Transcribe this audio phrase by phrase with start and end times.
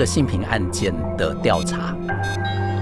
[0.00, 1.94] 这个性平案件的调查，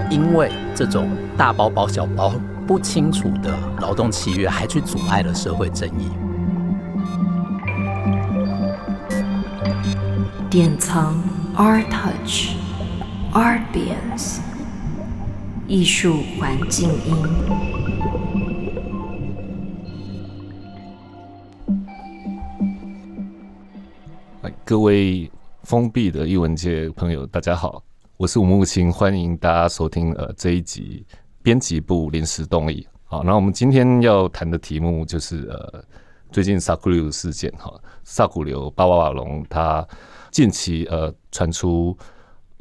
[0.09, 2.33] 因为这种大包包小包
[2.65, 6.09] 不清楚的劳动契约，还去阻碍了社会正义。
[10.49, 11.21] 典藏
[11.57, 12.55] Art Touch
[13.33, 14.37] Artbience
[15.67, 17.17] 艺术环境音。
[24.63, 25.29] 各位
[25.69, 27.83] 封闭的艺文界朋友，大家好，
[28.17, 31.05] 我是吴木青，欢迎大家收听呃这一集
[31.43, 32.87] 编辑部临时动议。
[33.03, 35.85] 好，那我们今天要谈的题目就是呃
[36.31, 37.71] 最近萨古流事件哈，
[38.03, 39.87] 萨古流巴瓦瓦隆他
[40.31, 41.95] 近期呃传出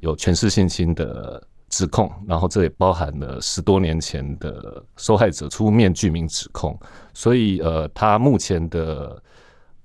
[0.00, 6.78] 有权势性侵的指控，然后这也包含了十多年前的受害者出面具名指控，
[7.14, 9.22] 所以呃他目前的。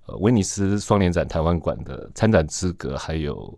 [0.06, 3.58] 呃，威尼斯双年展台湾馆的参展资格，还有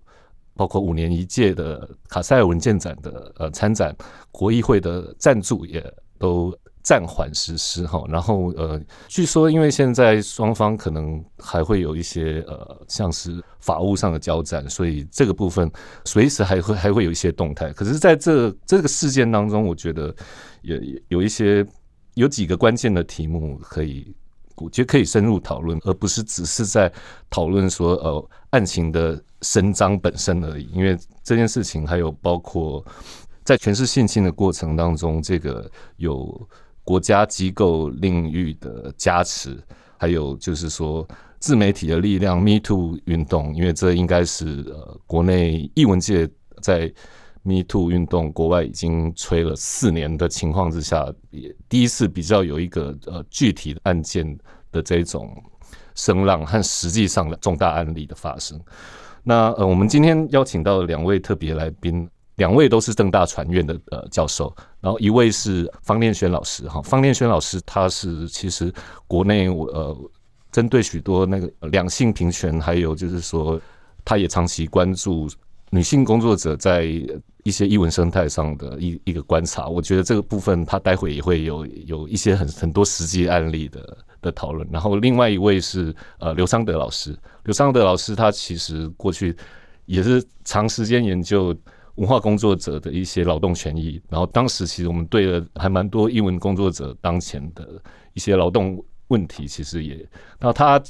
[0.54, 3.96] 包括五年一届的卡塞尔文件展的呃参展，
[4.32, 5.84] 国议会的赞助也
[6.20, 8.04] 都暂缓实施哈。
[8.08, 15.70] 然后呃，据说因为现在双方可能还会有一些呃像是法务上的交战，所以这个部分
[16.06, 17.74] 随时还会还会有一些动态。
[17.74, 20.16] 可是在这这个事件当中，我觉得
[20.62, 21.66] 也有一些
[22.14, 24.16] 有几个关键的题目可以。
[24.56, 26.92] 我觉得可以深入讨论，而不是只是在
[27.30, 30.70] 讨论说呃案情的伸张本身而已。
[30.74, 32.84] 因为这件事情还有包括
[33.44, 36.48] 在权势性侵的过程当中，这个有
[36.84, 39.58] 国家机构领域的加持，
[39.98, 41.08] 还有就是说
[41.40, 46.30] 自媒体的力量，Me Too 运动，因为这应该是呃国内艺文界
[46.62, 46.94] 在。
[47.46, 54.38] Me Too 运动，国外已经吹了四年的情况之下，也第一次比较有一个呃具体的案件
[54.72, 55.32] 的这种
[55.94, 58.60] 声浪和实际上的重大案例的发生。
[59.24, 68.74] 那呃，我们今天邀请到两位特别来宾，两位都是政大传院的呃教授，然后一位是方念轩老师哈，方念轩老师他是其实
[69.06, 69.96] 国内呃
[70.52, 73.62] 针对许多那个两性平权，还有就是说
[74.04, 75.28] 他也长期关注
[75.76, 76.88] 女性工作者在。
[77.46, 84.68] 一些英文生态上的一一个观察，我觉得这个部分他待会也会有有一些很很多实际案例的的讨论。
[84.72, 89.38] 然后另外一位是呃刘昌德老师，刘昌德老师他其实过去
[89.86, 91.56] 也是长时间研究
[91.98, 94.02] 文化工作者的一些劳动权益。
[94.10, 97.80] 然后当时其实我们对了还蛮多英文工作者当前的
[98.16, 100.04] 一些劳动问题，其实也，
[100.40, 100.82] 那他。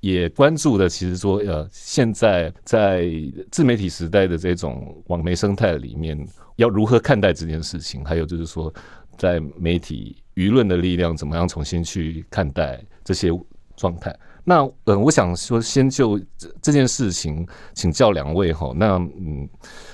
[0.00, 3.10] 也关注的，其实说，呃，现在在
[3.50, 6.18] 自媒体时代的这种网媒生态里面，
[6.56, 8.02] 要如何看待这件事情？
[8.02, 8.72] 还有就是说，
[9.18, 13.30] 在媒体舆论的力量，怎么样重新去看待这些
[13.76, 14.18] 状态？
[14.42, 16.18] 那，呃，我想说，先就
[16.62, 18.72] 这件事情请教两位哈。
[18.74, 19.46] 那，嗯，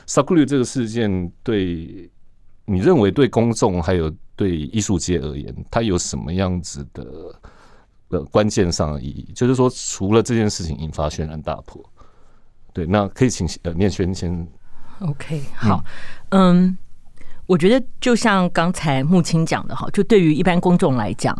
[0.07, 2.09] 萨库流这个事件，对
[2.65, 7.05] 你认为对公众还有对艺术界而言，它有什么样子的？
[8.09, 11.85] 的关键上的意义，就是说，除了这件事情引发轩然大波，
[12.73, 14.47] 对，那可以请呃念轩先。
[15.01, 15.85] OK，好，
[16.29, 16.79] 嗯，嗯，
[17.47, 21.37] 我觉得就像刚才木青讲的哈，就对于一般公众来讲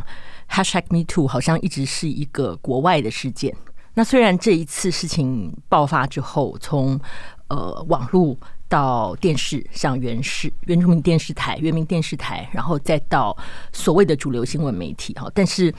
[0.51, 3.55] hasht，#MeToo 好像一直是一个国外的事件。
[3.95, 7.01] 那虽然这一次事情爆发之后，从
[7.49, 8.37] 呃网络
[8.69, 13.35] 到电视，像原视、原住民电视台、原民电视台，然后再到
[13.73, 15.73] 所谓的主流新闻媒体哈，但是。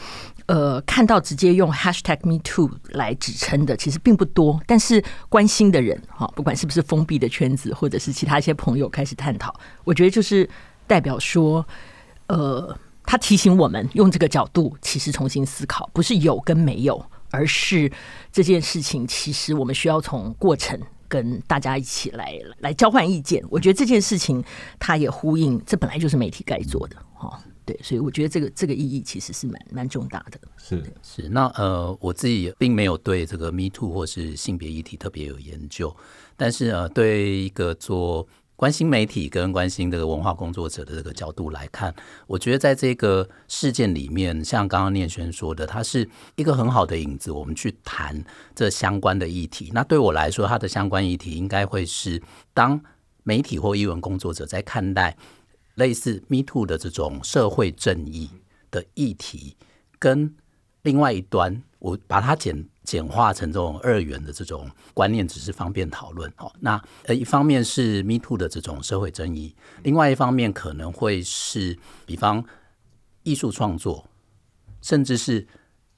[0.48, 4.60] 呃，看到直接用 hashtag Me Too 来指称的，其实并不多。
[4.66, 9.54] 但是关心的人哈，不管是不是封闭的圈子，或者是其他一些朋友开始探讨，
[9.84, 10.50] 我觉得就是
[10.88, 11.66] 代表说，
[12.28, 17.92] 呃，他提醒我们用这个角度，其实重新思考，不是有跟没有，而是
[18.32, 20.80] 这件事情其实我们需要从过程
[21.10, 23.44] 跟大家一起来来交换意见。
[23.50, 24.42] 我觉得这件事情
[24.80, 27.38] 它也呼应，这本来就是媒体该做的哈。
[27.68, 30.40] 对，所以我觉得这个这个意义其实是蛮蛮重大的。
[30.58, 35.94] 是是，那呃，我自己并没有对这个 Me Too 或是性别议题特别有研究，
[36.38, 38.26] 但是呃，对一个做
[38.56, 41.94] 关心媒体跟关心这个文化工作者的这个角度来看，
[42.26, 48.24] 我觉得在这个事件里面，像刚刚念轩说的，它是一个很好的影子，我们去谈
[48.56, 49.72] 这相关的议题。
[49.74, 52.22] 那对我来说，它的相关议题应该会是
[52.54, 52.82] 当
[53.24, 55.18] 媒体或艺文工作者在看待。
[55.78, 58.30] 类似 Me Too 的这种社会正义
[58.70, 59.56] 的议题，
[59.98, 60.36] 跟
[60.82, 66.32] 另外一端，我把它简简化成这种二元的这种观念，只是方便讨论。
[66.38, 72.44] 哦，那呃，一方面是 Me Too 的这种社会正义，另外一方面可能会是，比方
[73.24, 74.08] 艺术创作，
[74.82, 75.46] 甚至是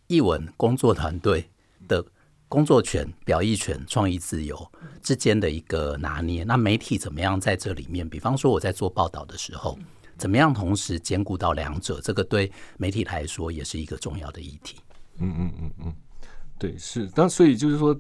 [0.08, 1.50] 艺文工作团队
[1.88, 2.06] 的
[2.50, 4.70] 工作权、表意权、创意自由
[5.02, 6.44] 之间的一个拿捏。
[6.44, 8.10] 那媒体怎么样在这里面？
[8.10, 9.78] 比方说我在做报道的时候，
[10.18, 12.02] 怎么样同时兼顾到两者？
[12.02, 14.76] 这个对媒体来说也是一个重要的议题。
[15.20, 15.94] 嗯嗯嗯嗯，
[16.58, 17.10] 对，是。
[17.16, 17.96] 那所以就是说，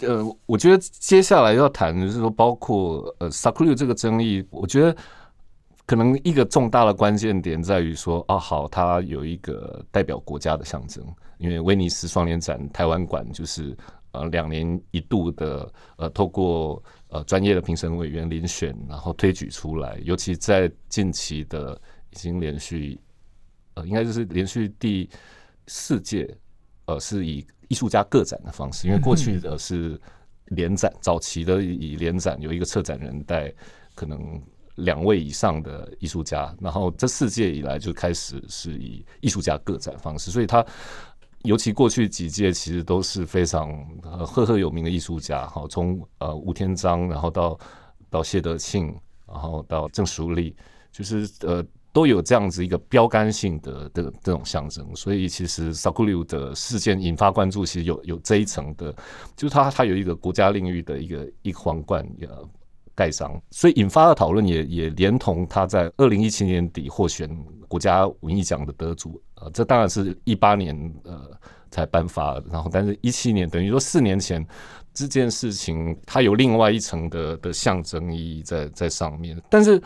[0.00, 4.96] 呃，我觉得接下来要谈的就是说，包括呃 s a k r u 这个争议，我觉得。
[5.86, 11.04] 可能一个重大的关键点在于说，啊，好，它有一个代表国家的象征，
[11.40, 13.76] 因为威尼斯双年展台湾馆就是
[14.12, 21.74] 呃两年一度的呃透过呃专业的评审委员遴选，然后推举出来，尤其在近期的
[22.10, 23.00] 已经连续
[23.74, 25.08] 呃应该就是连续第
[25.66, 26.32] 四届
[26.84, 29.98] 呃是以艺术家个展的方式，因为过去的是
[30.48, 33.52] 联展，早期的以联展有一个策展人带
[33.94, 34.40] 可能。
[34.76, 40.64] 两位以上的艺术家，然后这四届以来就开始是以艺术家个展方式，所以他
[41.42, 43.72] 尤其过去几届其实都是非常
[44.26, 47.58] 赫赫有名的艺术家，好，从呃吴天章，然后到
[48.10, 48.94] 到谢德庆，
[49.26, 50.54] 然后到郑淑丽，
[50.92, 58.94] 就是呃都有这样子一个标杆性的的这种象征，所以其实 Sakuliu 的事件引发关注，其实有有这一层的，
[59.34, 62.06] 就是他他有一个国家领域的一个一皇冠
[62.94, 67.28] 盖章，所以引发的讨论也也连同他在二零一七年底获选
[67.70, 70.74] 国家文艺奖的得主，呃，这当然是一八年
[71.04, 71.30] 呃
[71.70, 74.44] 才颁发，然后但是一七年等于说四年前
[74.92, 79.40] 这件事情，它有另外一层的的象征意义在在上面。
[79.48, 79.80] 但是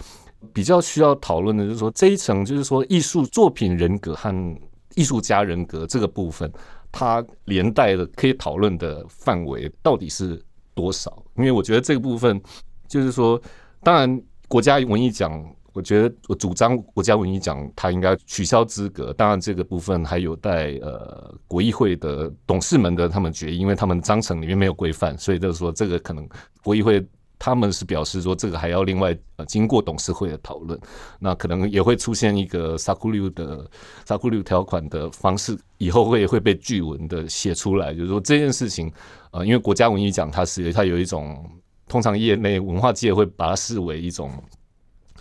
[0.55, 4.57] 比较需要讨论的就是说这一层，就是说艺术作品人格和
[4.95, 6.51] 艺术家人格这个部分，
[6.91, 10.43] 它连带的可以讨论的范围到底是
[10.75, 11.23] 多少？
[11.37, 12.43] 因为我觉得这个部分。
[12.87, 13.41] 就是说，
[13.83, 15.43] 当然，国家文艺奖，
[15.75, 19.13] 我觉得我主张国家文艺奖，它应该取消资格。
[19.13, 26.27] 当然，这个部分还有待呃国议会的董事们的他们决议，因为他们章程里面没有规范，所以就是说，这个可能
[26.63, 27.05] 国议会
[27.39, 30.81] 他们是表示说，这个还要另外呃经过董事会的讨论。
[31.19, 33.69] 那可能也会出现一个 Sakuliu 的
[34.07, 38.93] Sakuliu 条款的方式，以后会会被据文的写出来，就是说这件事情，
[39.33, 41.45] 呃，因为国家文艺奖它是它有一种。
[41.87, 44.33] 通常业内文化界会把它视为一种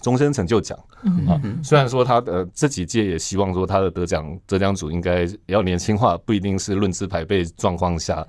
[0.04, 0.78] 终身成就奖
[1.28, 1.42] 啊。
[1.64, 8.24] 虽然说他的这几届也希望说他的得奖得奖组应该要年轻化，不一定是论资排辈状况下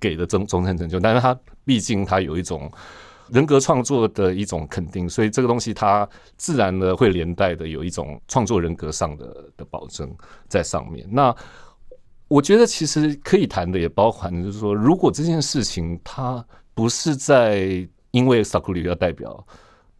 [0.00, 2.70] 给的终终身成就，但是他毕竟他有一种
[3.28, 6.08] 人格创作的一种肯定，所以这个东西它
[6.38, 9.26] 自然的会连带的有一种创作人格上的
[9.56, 10.10] 的保证
[10.48, 11.06] 在上面。
[11.10, 11.34] 那
[12.28, 16.42] 我觉得其实可以谈的也包含就是说，如果这件事情它。
[16.76, 19.42] 不是在因为 Sakuliu 要代表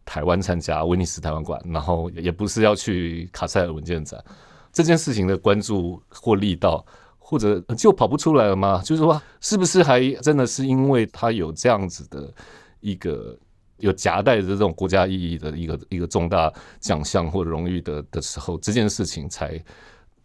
[0.07, 4.23] 台湾参加威尼斯台湾馆，然后也不是要去卡塞尔文件展
[4.71, 6.83] 这件事情的关注或力道，
[7.19, 8.81] 或者就跑不出来了吗？
[8.83, 12.33] 就是说，是不是还真的是因为他有这样子的
[12.79, 13.37] 一个
[13.79, 19.61] 有夹带着这种国家意义的一个一个重大奖项或荣誉的的时候，这件事情才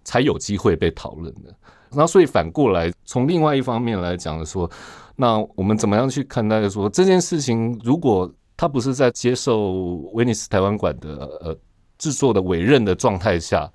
[0.04, 1.52] 才有机会被讨论的？
[1.90, 4.70] 那所以反过来，从另外一方面来讲说。
[5.14, 7.78] 那我们怎么样去看待说这件事情？
[7.84, 8.28] 如果
[8.62, 9.72] 他不是在接受
[10.12, 11.08] 威尼斯台湾馆的
[11.40, 11.58] 呃
[11.98, 13.68] 制作的委任的状态下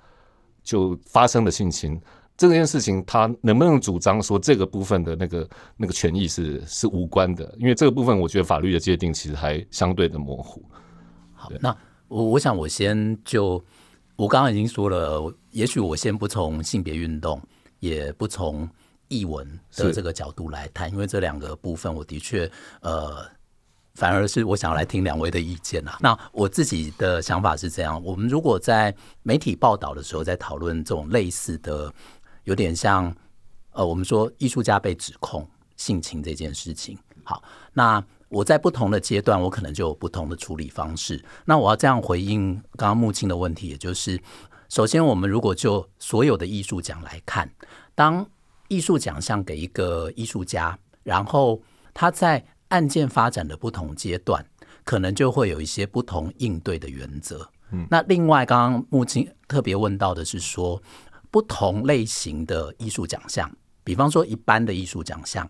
[0.62, 2.00] 就发生的性侵，
[2.38, 7.54] 这件事情他能不能主张说这个部分的那个那个权益是是无关的？
[7.58, 10.64] 因为这个部分我觉得法律的界定其实还相对的模糊。
[11.34, 11.76] 好，那
[12.08, 13.62] 我我想我先就
[14.16, 17.38] 我刚刚已经说了，也许我先不从性别运动，
[17.80, 18.66] 也不从。
[19.10, 22.46] 译文的这个角度来谈，因为这两个部分，我的确
[22.82, 23.24] 呃，
[23.98, 25.98] 反而是我想来听两位的意见啊。
[26.00, 31.92] 那我自己的想法是这样：我们如果在媒体报道的时候，在讨论这种类似的，
[32.44, 33.12] 有点像
[33.72, 35.44] 呃，我们说艺术家被指控
[35.76, 36.96] 性侵这件事情。
[37.24, 41.20] 好，那我在不同的阶段，我可能就有不同的处理方式。
[41.44, 44.20] 那我要这样回应刚刚木青的问题，也就是，
[44.68, 47.50] 首先，我们如果就所有的艺术奖来看，
[47.96, 48.24] 当
[48.68, 51.60] 艺术奖项给一个艺术家，然后
[51.92, 54.44] 他在案件发展的不同阶段，
[54.84, 57.48] 可能就会有一些不同应对的原则。
[57.72, 60.82] 嗯，那另外，刚刚木青特别问到的是说，
[61.30, 63.50] 不同类型的艺术奖项，
[63.84, 65.48] 比方说一般的艺术奖项，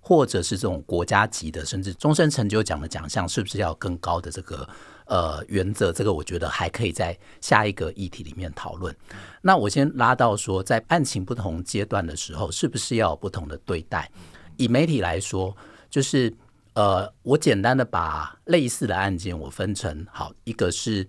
[0.00, 4.68] 或者是这种国家级的，甚至终身成就奖的奖项，是不是要更高的这个？
[5.06, 8.96] 呃，原则这个我觉得还可以在下一个议题里面讨论。
[9.42, 14.10] 那我先拉到说，在案情不同阶段的时候，是不是要有不同的对待？
[14.56, 15.54] 以媒体来说，
[15.90, 16.32] 就是
[16.74, 21.06] 呃，我简单的把类似的案件我分成好，一个是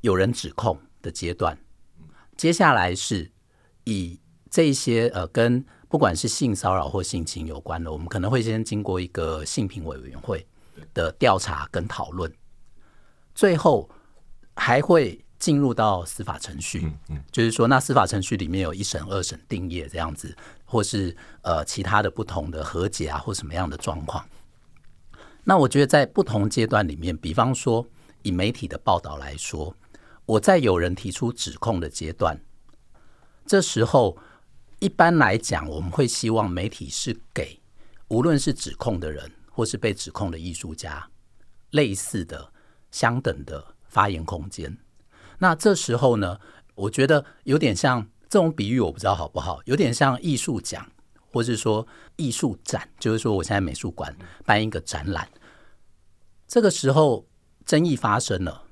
[0.00, 1.56] 有人指控的阶段，
[2.36, 3.30] 接下来是
[3.84, 4.18] 以
[4.50, 10.44] 这些呃跟不管是性骚扰或性侵有关的，我们可能会先经过一个性评委员会
[10.92, 12.32] 的调查跟讨论，
[13.34, 13.88] 最后
[14.56, 16.92] 还会进入到司法程序。
[17.30, 24.26] 就是说，那司法程序里面有一审、二审、定谳这样子，或是呃其他的不同的和解啊，或什么样的状况。
[25.44, 27.84] 那我觉得在不同阶段里面，比方说
[28.22, 29.74] 以媒体的报道来说，
[30.24, 32.40] 我在有人提出指控的阶段，
[33.44, 34.16] 这时候
[34.78, 37.60] 一般来讲，我们会希望媒体是给
[38.08, 41.10] 无论是指控的人或是被指控的艺术家
[41.70, 42.52] 类似的、
[42.92, 44.78] 相等的发言空间。
[45.38, 46.38] 那这时候呢，
[46.76, 50.88] 我觉得有点像这种比喻，我不知道好不好，有点像艺术奖。
[51.34, 55.28] 或是说艺术展，就是说我现在美术馆办一个展览，
[56.46, 57.26] 这个时候
[57.64, 58.62] 争议发生了，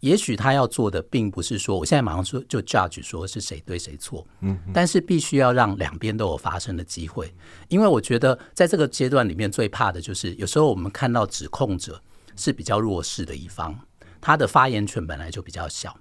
[0.00, 7.34] 也许他要做的并不是说我现在马上说就 judge 说是谁对谁错，嗯，但是必须要让两边都有发生的机会，
[7.68, 12.02] 因为我觉得在这个阶段里面最怕的就是有时候我们看到指控者
[12.36, 13.78] 是比较弱势的一方，
[14.20, 15.98] 他的发言权本来就比较小，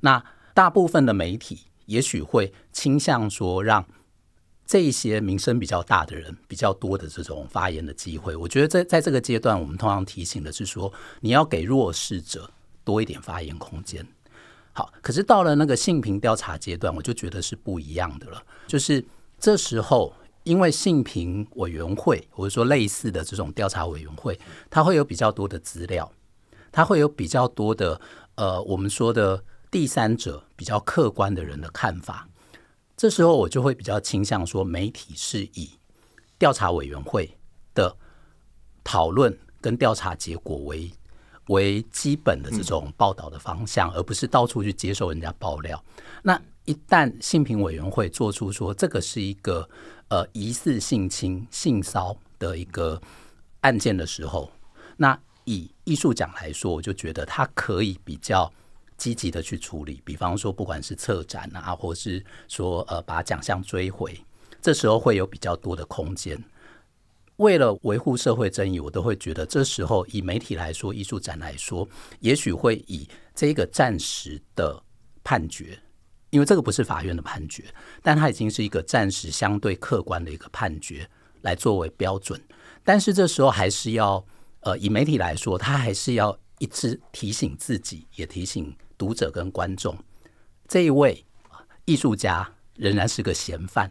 [0.00, 0.24] 那
[0.54, 3.86] 大部分的媒体也许会倾向说让。
[4.68, 12.50] 这一些名声比较大的人，比较多的这种发言的机会，我觉得在在这个阶段，我们通常提醒的是说，你要给弱势者
[12.84, 14.06] 多一点发言空间。
[14.74, 18.42] 好，可是到了那个性平调查阶段，我就觉得是不一样的了。
[18.66, 19.02] 就是
[19.40, 20.12] 这时候，
[20.44, 26.12] 因为性平委员会或者说类似的这种调查委员会，它会有比较多的资料，
[26.70, 27.98] 它会有比较多的
[28.34, 32.28] 呃，我们说的第三者比较客观的人的看法。
[32.98, 35.70] 这时候我就会比较倾向说，媒体是以
[36.36, 37.32] 调查委员会
[37.72, 37.96] 的
[38.82, 40.90] 讨论跟调查结果为
[41.46, 45.80] 为基本的这种报道的方向，而不是到处去接受人家爆料。
[46.24, 49.68] 那一旦性平委员会做出说这个是一个
[50.08, 53.00] 呃疑似性侵、性骚的一个
[53.60, 54.50] 案件的时候，
[54.96, 58.52] 那以艺术奖来说，我就觉得它可以比较。
[58.98, 64.20] 积极的去处理，比方说不管是策展啊，或是说呃把奖项追回，
[64.60, 66.36] 这时候会有比较多的空间。
[67.36, 71.88] 为了维护社会正义，我都会觉得这时候以媒体来说，艺术展来说，
[72.18, 74.82] 也许会以这个暂时的
[75.22, 75.78] 判决，
[76.30, 77.64] 因为这个不是法院的判决，
[78.02, 81.08] 但它已经是一个暂时相对客观的一个判决
[81.42, 82.42] 来作为标准。
[82.82, 84.26] 但是这时候还是要
[84.62, 88.76] 呃以媒体来说，他还是要一直提醒自己，也提醒。
[88.98, 89.96] 读者跟观众，
[90.66, 91.24] 这一位
[91.86, 93.90] 艺术家仍然是个嫌犯，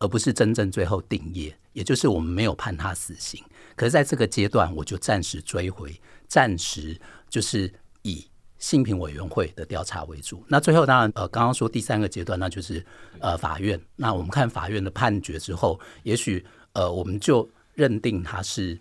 [0.00, 3.40] 而不是真正最后定谳，也就是我们没有判他死刑。
[3.76, 5.94] 可是在这个阶段，我就暂时追回，
[6.26, 6.98] 暂时
[7.28, 7.72] 就是
[8.02, 8.26] 以
[8.58, 10.42] 性平委员会的调查为主。
[10.48, 12.84] 那最后当然，呃，刚刚说第三个阶段，那就是
[13.20, 13.78] 呃法院。
[13.94, 18.78] 那我们看法院的判决之后，也许呃我们就认定他是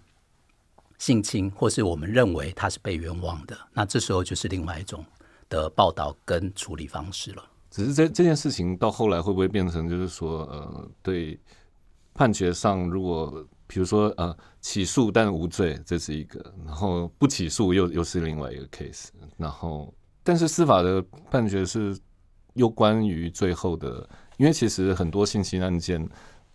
[0.98, 3.58] 性侵，或是我们认为他是被冤枉的。
[3.74, 5.06] 那这时候就是另外一种。
[5.56, 11.40] 的报道跟处理方式了，只是这这件事情到后来会不会变成就是说，呃，对
[12.14, 19.08] 判决上，如果比如说呃起诉但无罪，这是一个，然后不起诉又又是另外一个 case，
[19.38, 19.94] 然后
[20.24, 21.98] 但是司法的判决是
[22.54, 24.08] 又关于最后的，
[24.38, 26.08] 因为其实很多性侵案件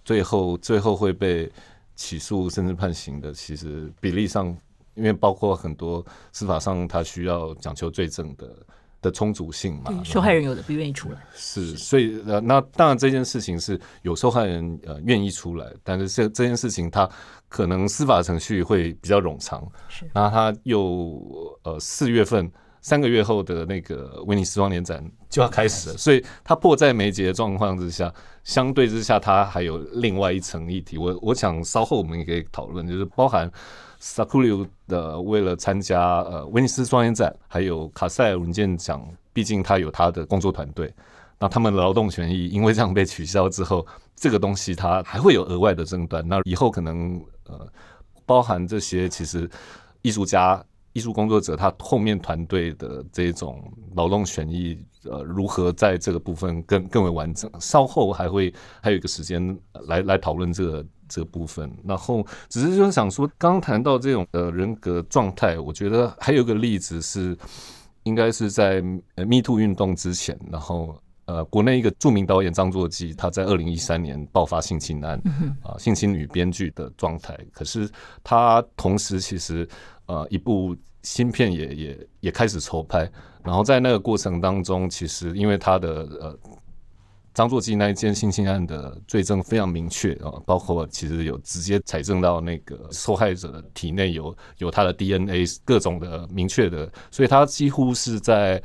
[0.04, 1.50] 最后最后会被
[1.96, 4.46] 起诉甚至判刑的，其实比例上，
[4.94, 8.54] 因为包括很多司法上他需要讲求罪证的。
[9.02, 17.08] 的充足性嘛，受害人有的不愿意出来，是，所以呃，那当然这件事情是有受害人呃愿意出来，但是这这件事情他
[17.48, 21.20] 可能司法程序会比较冗长，是，那他又
[21.62, 22.50] 呃四月份
[22.82, 28.12] 三个月后的那个威尼斯双年展就要开始了，所以他迫在眉睫的状况之下，
[28.44, 33.50] 相对之下他还有另外一层议题，我我想稍后我们也可以讨论，就是包含。
[34.02, 40.90] 萨库里的为了参加呃威尼斯双年展，还有卡塞尔文件奖，毕竟他有他的工作团队，
[41.38, 46.26] 那他们的劳动权益因为这样被取消之后，这个东西它还会有额外的争端。
[46.26, 47.68] 那以后可能呃
[48.24, 49.48] 包含这些，其实
[50.00, 50.64] 艺术家、
[50.94, 53.62] 艺术工作者他后面团队的这种
[53.94, 58.50] 劳动权益，呃如何在这个部分更更为完整，稍后还会
[58.82, 59.54] 还有一个时间
[59.88, 60.86] 来来讨论这个。
[61.10, 67.36] 这部分，然后只是就是想说，刚刚谈到这种呃人格状态，我觉得还有一个例子是，
[68.04, 75.20] 应该是在 Me Too 运动之前，然后呃，国内一个著名导演张作骥，他在二零一三年爆发性侵案，
[75.62, 77.36] 啊，性侵女编剧的状态。
[77.52, 77.90] 可是
[78.22, 79.68] 他同时其实
[80.06, 83.10] 呃，一部新片也也也开始筹拍，
[83.42, 86.38] 然后在那个过程当中，其实因为他的呃。
[87.32, 98.60] 张作骥那一件性侵案的罪证非常明确啊，包括其实有直接采证到那个受害者的体内有有他的 DNA，各种的明确的，所以他几乎是在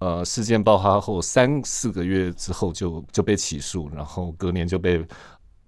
[0.00, 5.00] 呃事件爆发后三四个月之后就就被起诉，然后隔年就被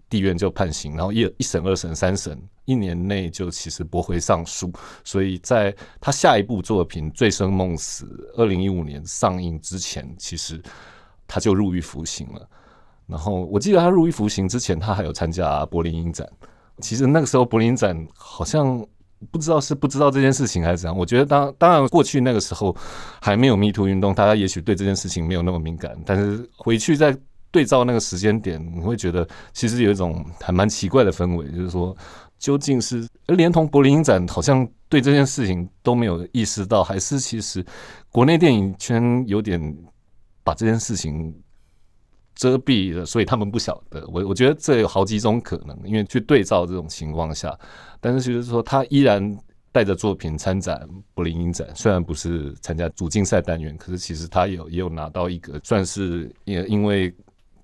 [0.08, 4.72] 地院就判刑，然后一一审、二审、三审，一年内就其实驳回上诉，
[5.04, 8.06] 所以在他下一部作品《醉生梦死》
[8.40, 10.60] 二零一五年上映之前，其实。
[11.32, 12.44] 他就入狱服刑了，
[13.06, 16.28] 然后我记得他入狱服刑之前，他还有参加柏林影展。
[16.80, 18.84] 其实那个时候柏林影展好像
[19.30, 20.98] 不知道是不知道这件事情还是怎样。
[20.98, 22.74] 我觉得当当然过去那个时候
[23.20, 25.96] 还没有 Me Too 运动，大家也许对这件事情没有那么敏感。
[26.04, 27.16] 但是回去再
[27.52, 31.96] 对照那个时间点，你会觉得其实有一种还蛮奇怪的氛围，就是说
[32.40, 37.64] 究竟是连同柏林影展好像对这件事情都没有意识到，还是其实
[38.10, 39.60] 国内电影圈有点。
[40.50, 41.32] 把这件事情
[42.34, 44.04] 遮蔽了，所以他们不晓得。
[44.08, 47.56] 我我觉得这有好几种可能，因为去对照这种情况下，
[48.00, 49.38] 但是就是说他依然
[49.70, 57.12] 带着作品参展柏林影展，虽然不是参加主竞赛单元，可是其实他有也有拿到一个算是也因为《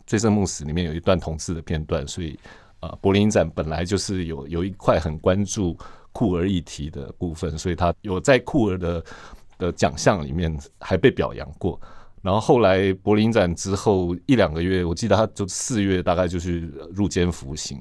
[0.07, 2.39] 醉生梦死》里面有一段同志的片段，所以
[2.79, 5.77] 啊，柏林影展本来就是有有一块很关注
[6.13, 9.05] 酷儿议题的部分，所以他有在酷儿的
[9.59, 11.81] 的奖项里面还被表扬过。
[12.27, 17.81] 然后后来柏林展之后一两个月，我记得他就四月大概就去入监服刑，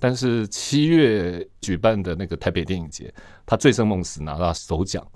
[0.00, 3.12] 但是七月举办的那个台北电影节，
[3.44, 5.06] 他《醉生梦死》拿到首奖，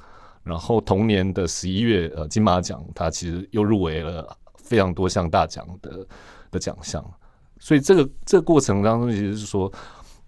[0.43, 6.07] 然后同年的十一月，呃，金马奖他其实又入围了非常多项大奖的
[6.51, 7.03] 的奖项，
[7.59, 9.73] 所以这个这个过程当中，其实是说，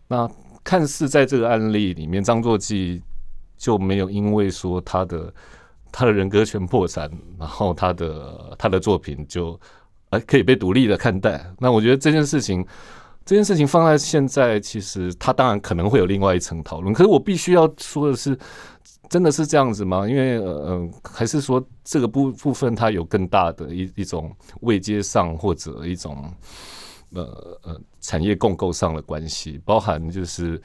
[0.09, 0.27] 那
[0.65, 3.03] 看似在这个案例里面，张作骥
[3.59, 5.31] 就没有因为说他的。
[5.93, 9.59] 他的人格全破产，然后他的他的作品就
[10.11, 11.45] 哎可以被独立的看待。
[11.59, 12.65] 那我觉得这件事情，
[13.25, 16.95] 这件事情放在现在，其实他当然可能会有另外一层讨论。
[16.95, 18.39] 可是我必须要说的是，
[19.09, 20.09] 真的是这样子吗？
[20.09, 26.33] 因为呃，还是说这个部部分它有更大的一一种位阶上或者一种
[27.15, 27.23] 呃
[27.63, 30.61] 呃产业共构上的关系，包含就是。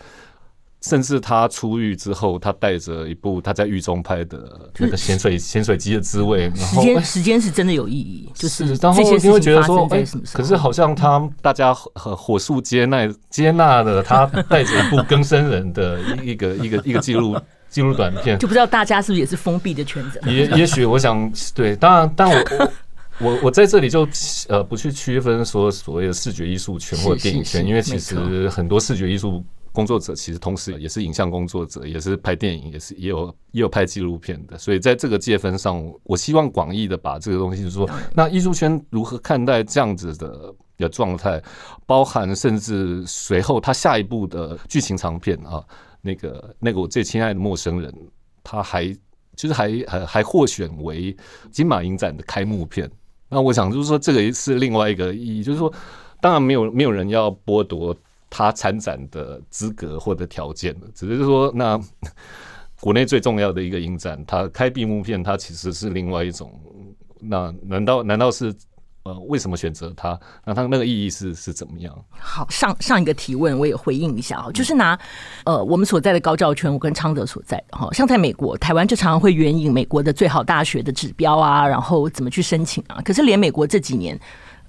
[0.87, 17.35] 甚至他出狱之后，他带着一部他在狱中拍的那个 潜水潜水机的滋味，然后时间时间是真的有意义，就是然后你会觉得说，哎，可是好像他大家很火速接纳接纳了他带着一部更生人的一个 一个一个记录
[17.67, 20.21] 记录短片，就不知道大家是不是也是封闭的圈子？
[20.27, 22.71] 也也许我想对，当然，但我
[23.17, 24.07] 我我在这里就
[24.49, 29.43] 呃不去区分说所谓的视觉艺术圈或者电影圈，因为其实很多视觉艺术。
[29.75, 34.57] 工作者其实同时也是影像工作者，也是拍电影，也是也有也有拍纪录片的。
[34.57, 41.39] 所以在这个界分上，我希望广义的把这个东西就是说，那艺术圈如何看待这样子的的状态，
[41.85, 45.61] 包含甚至随后他下一部的剧情长片啊，
[46.01, 47.93] 那个那个我最亲爱的陌生人，
[48.43, 48.87] 他还
[49.35, 51.15] 就是还还还获选为
[51.51, 52.89] 金马影展的开幕片。
[53.27, 55.71] 那我想就是说，这个是另外一个意义，就是说，
[56.21, 57.93] 当然没有没有人要剥夺。
[58.37, 61.79] 他参展的资格或者条件，只是说，那
[62.81, 66.51] 国内最重要的一个影展，它开闭幕片，它其实是另外一种。
[67.21, 68.53] 那难道难道是
[69.03, 70.19] 呃，为什么选择它？
[70.43, 71.97] 那它那个意义是是怎么样？
[72.09, 74.99] 好，上上一个提问我也回应一下啊，就是拿
[75.45, 83.01] 呃我们所在的高教圈，我跟昌德所在的哈，像在美国、台湾就常常会援引美国的最好大学的指标啊，然后怎么去申请啊？
[83.05, 84.19] 可是连美国这几年。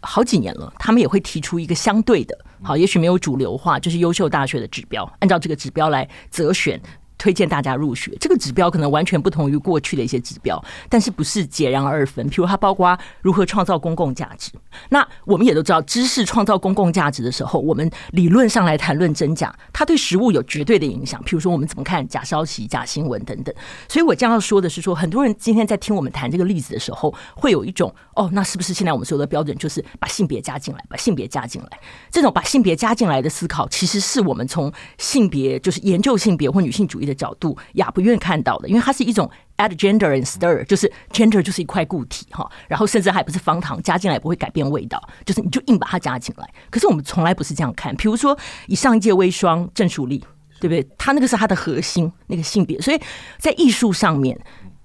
[0.07, 6.81] 好几年了，他们也会提出一个相对的，好，也许没有主流化，就是优秀大学的指标，按照这个指标来择选。
[7.19, 12.29] 推荐大家入学，这个指标可能完全不同于过去的一些指标，但是不是截然二分。
[12.29, 14.51] 譬如它包括如何创造公共价值。
[14.91, 21.21] 那我们也都知道，知识创造公共价值的时候，我们理论上来谈论真假，它对实物有绝对的影响。
[21.23, 23.55] 譬如说，我们怎么看假消息、假新闻等等。
[23.89, 31.81] 所以我将要说的是说，很多人今天在听我们谈这个例子的时候，会有一种哦，那是不是现在我们所有的标准就是把性别加进来，把性别加进来？
[32.11, 46.49] 这种把性别加进来的思考，其实是我们从性别就是研究性别或女性主义的角度，亚不愿看到的，因为它是一种 add gender and stir，就是 gender 就是一块固体哈，然后甚至还不是方糖，加进来不会改变味道，就是你就硬把它加进来。
[46.71, 50.19] 可是我们从来不是这样看，比如说以上一届微霜郑淑丽，
[50.61, 50.87] 对不对？
[50.99, 53.01] 他那个是他的核心那个性别，所以
[53.39, 54.39] 在艺术上面。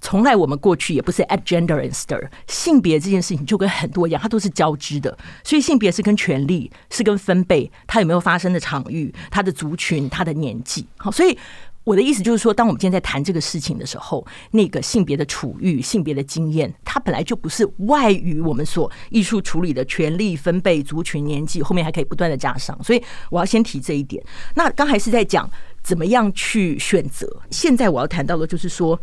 [0.04, 5.16] 从来我们过去也不是 add gender and stir，性别这件事情就跟很多一样，它都是交织的。
[5.44, 10.88] 所以性别是跟权力，是跟分贝，它有没有发生的场域，它的族群，它的年纪。
[10.98, 11.38] 好，所以
[11.84, 22.78] 我的意思就是说，当我们今天在谈这个事情的时候，那个性别的处遇、性别的经验，它本来就不是外于我们所艺术处理的权利分配、族群、年纪，后面还可以不断的加上。
[22.84, 24.24] 所以我要先提这一点。
[24.56, 25.50] 那刚才是在讲
[25.82, 29.00] 怎么样去选择，现在我要谈到的就是说。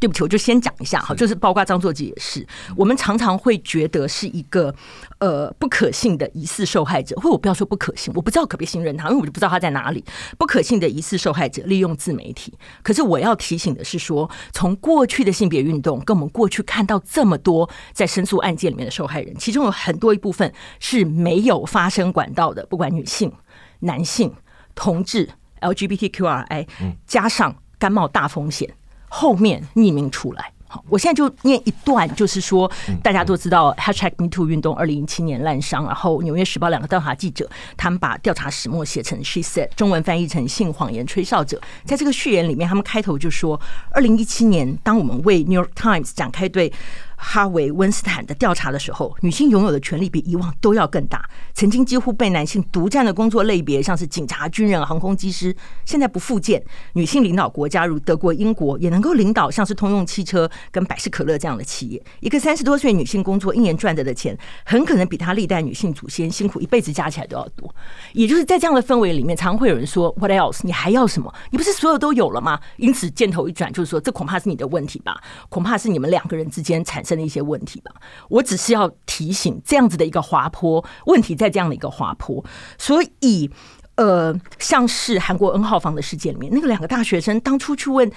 [0.00, 4.74] 对不起，我就先讲一下哈，就是包括张作骥也是，我们常常会觉得是一个
[5.18, 10.04] 呃不可信的疑似受害者，或者我不要说不可信，我不知道可不可以信任他，因为我就不知道他在哪里。
[10.38, 23.32] 不可信的疑似受害者利用自媒体，可是我要提醒的是说，从过去的性别运动跟我们过去看到这么多在申诉案件里面的受害人，其中有很多一部分是没有发生管道的，不管女性、
[23.80, 24.32] 男性、
[24.74, 25.28] 同志、
[25.60, 26.66] LGBTQRI，
[27.06, 28.72] 加上甘冒大风险。
[29.08, 32.70] 后面匿名出来，好，我现在就念一段，就是说，
[33.02, 43.58] 大家都知道 Hashtag MeToo 运动二零一七年滥伤，然后《纽约时报》两个调查记者，他们把调查始末写成 She Said，中文翻译成性谎言吹哨者，在这个序言里面，他们开头就说，
[43.92, 46.70] 二零一七年，当我们为 New York Times 展开对
[47.20, 51.28] 哈维·温斯坦的调查的时候，女性拥有的权利比以往都要更大。
[51.52, 55.54] 曾经几乎被男性独占的工作类别，像是警察、军人、航空机师，
[55.84, 56.62] 现在不复见。
[56.92, 62.02] 女性领导国家如德国、英国，也能够领导像是通用汽车跟百事可乐这样的企业。
[62.20, 67.74] 一个三十多岁女性工作，一年赚得的钱，很可能比她历代女性祖先辛苦一辈子加起来都要多。
[68.12, 70.60] 也就是在这样的氛围里面，常会有人说：“What else？
[70.62, 71.32] 你还要什么？
[71.50, 75.20] 你不是所有都有了吗？”因此箭头一转，就是说，这恐怕是你的问题吧？
[75.48, 77.90] 恐怕是你们两个人之间产生生的一些问题吧。
[78.28, 82.44] 我只是要提醒，这样子的一个滑坡问题，在这样的一个滑坡，
[82.76, 83.50] 所以
[83.96, 88.10] 呃，像是韩国 N 号房的事件里面，那个两个大学生当初去问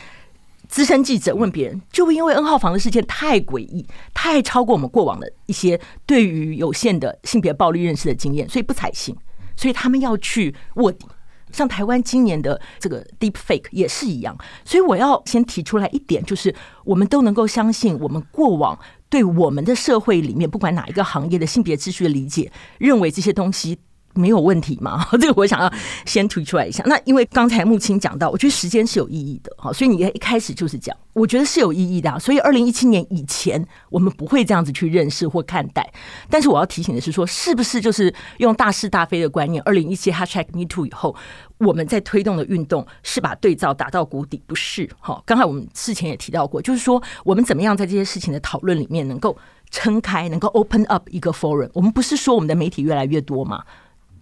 [0.68, 9.16] 资深记者，问别人，就因为 N 号房的事件太诡异，太超过我们过往的一些对于有限的性别暴力认识的经验，所以不采信，
[9.56, 11.08] 所以他们要去卧底。
[11.52, 18.78] 像台湾今年的这个 Deep Fake 也是一样，所以我要先提出来一点，就是我们都能够相信，我们过往
[19.10, 23.78] 对我们的社会里面，不管哪一个行业的性别秩序的理解，认为这些东西。
[24.14, 25.08] 没有问题吗？
[25.20, 25.72] 这个我想要
[26.06, 26.84] 先推出来一下。
[26.86, 32.20] 那因为刚才木青讲到，我觉得时间是有意义的哈，所以你一开始就是讲，我觉得是有意义的啊。
[32.20, 35.88] 所以二零一七年以前，我们不会这样子去认识或看待。
[36.30, 39.62] 但是我要提醒的是说，是不是就是用大是大非的观念？
[39.64, 41.16] 二零一七 Hashtag MeToo 以后，
[41.58, 44.42] 我们在推动的运动是把对照打到谷底？
[44.48, 45.22] 不是哈。
[45.26, 49.38] 刚才我们事前也提到过，就是说我们怎么样在这些事情的讨论里面能够
[49.70, 51.70] 撑开，能够 open up 一个 forum。
[51.74, 53.64] 我们不是说我们的媒体越来越多吗？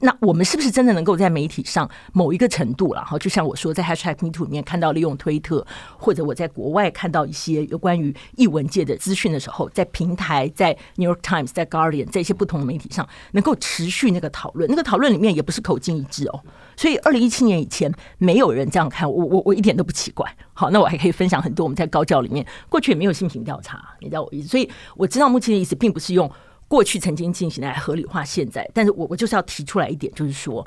[0.01, 3.03] 那我们是不是真的能够在媒体上某一个程度了？
[3.03, 5.65] 哈，就像我说，在 Hashtag MeToo 里面看到利用推特，
[5.97, 14.69] 或者我在国外看到一些有关于译文界的资讯的时候，在平台、在 New York Times、在 Guardian 在一些不同的媒体上，能够持续那个讨论。
[14.69, 16.41] 那个讨论里面也不是口径一致哦。
[16.77, 20.25] 所以，二零一七年以前没有人这样看我，我我一点都不奇怪。
[20.53, 24.47] 好，那我还可以分享很多我们在高教里面过去也没有性平调查，你知道我意思。
[24.47, 26.31] 所以我知道目前的意思并不是用。
[26.69, 30.65] 过去曾经进行来合理化现在，但是我我就是要提出来一点，就是说，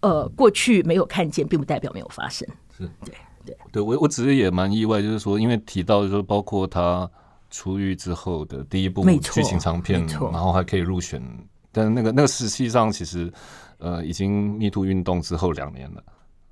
[0.00, 2.48] 呃，过去没有看见，并不代表没有发生。
[2.78, 2.90] 是。
[3.04, 3.14] 对。
[3.42, 7.10] 对对，我我只是也蛮意外，就是说，因为提到就是说，包括他
[7.48, 11.22] 出狱之后的第一部剧情长片，然后还可以入选，
[11.72, 13.32] 但那个那个实际上其实
[13.78, 16.02] 呃，已经 MeToo 运动之后两年了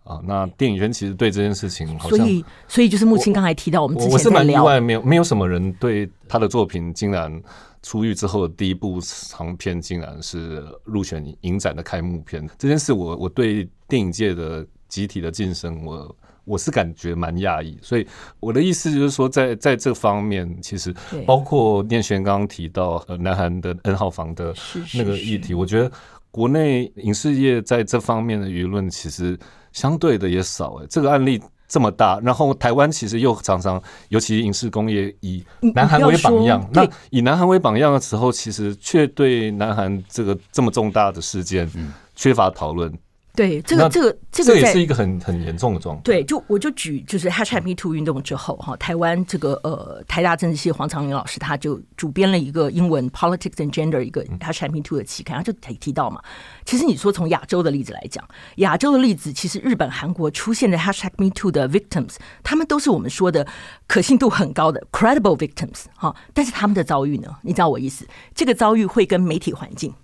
[0.04, 0.20] 啊。
[0.24, 7.42] 那电影圈其实对这件事情好像，所以所以就是木青刚才提到，我们之前我是蛮意外，没有没有什么人对他的作品竟然。
[7.80, 12.46] 出狱之后的第一部长片，竟然是入选影展的开幕片。
[12.58, 17.78] 这件事我，我我对电影界的集体的晋升，我我是感觉蛮讶异。
[17.80, 18.04] 所以
[18.40, 20.92] 我的意思就是说在，在在这方面，其实
[21.24, 24.52] 包括念轩刚刚提到呃，南韩的 N 号房的
[24.94, 25.90] 那个议题，我觉得
[26.32, 29.38] 国内影视业在这方面的舆论其实
[29.72, 30.74] 相对的也少。
[30.82, 31.42] 哎，这个案例。
[31.70, 33.78] 这么大，然后台湾其实又常常，
[34.08, 36.66] 尤其影视工业以南韩为榜样。
[36.72, 41.70] 那以南韩为榜样的时候，其实却对南韩这个这么重大的事件
[42.14, 42.90] 缺乏讨论。
[43.38, 46.02] 对，这个这个这个这也是一个很很严重的状况。
[46.02, 56.20] 对，就我就举就是 Hashtag MeToo 运动之后哈，台湾这个呃台大政治系黄长林老师他就主编了一个英文 Politics and Gender 一个 Hashtag MeToo 的期刊，他就提提到嘛，
[56.64, 63.46] 其实你说从亚洲的例子来讲，亚洲的例子其实日本、韩国出现的 Hashtag MeToo 的 victims，他们都是我们说的
[63.86, 69.94] 可信度很高的 credible victims 哈，但是他们的遭遇呢，你知道我意思，这个遭遇会跟媒体环境。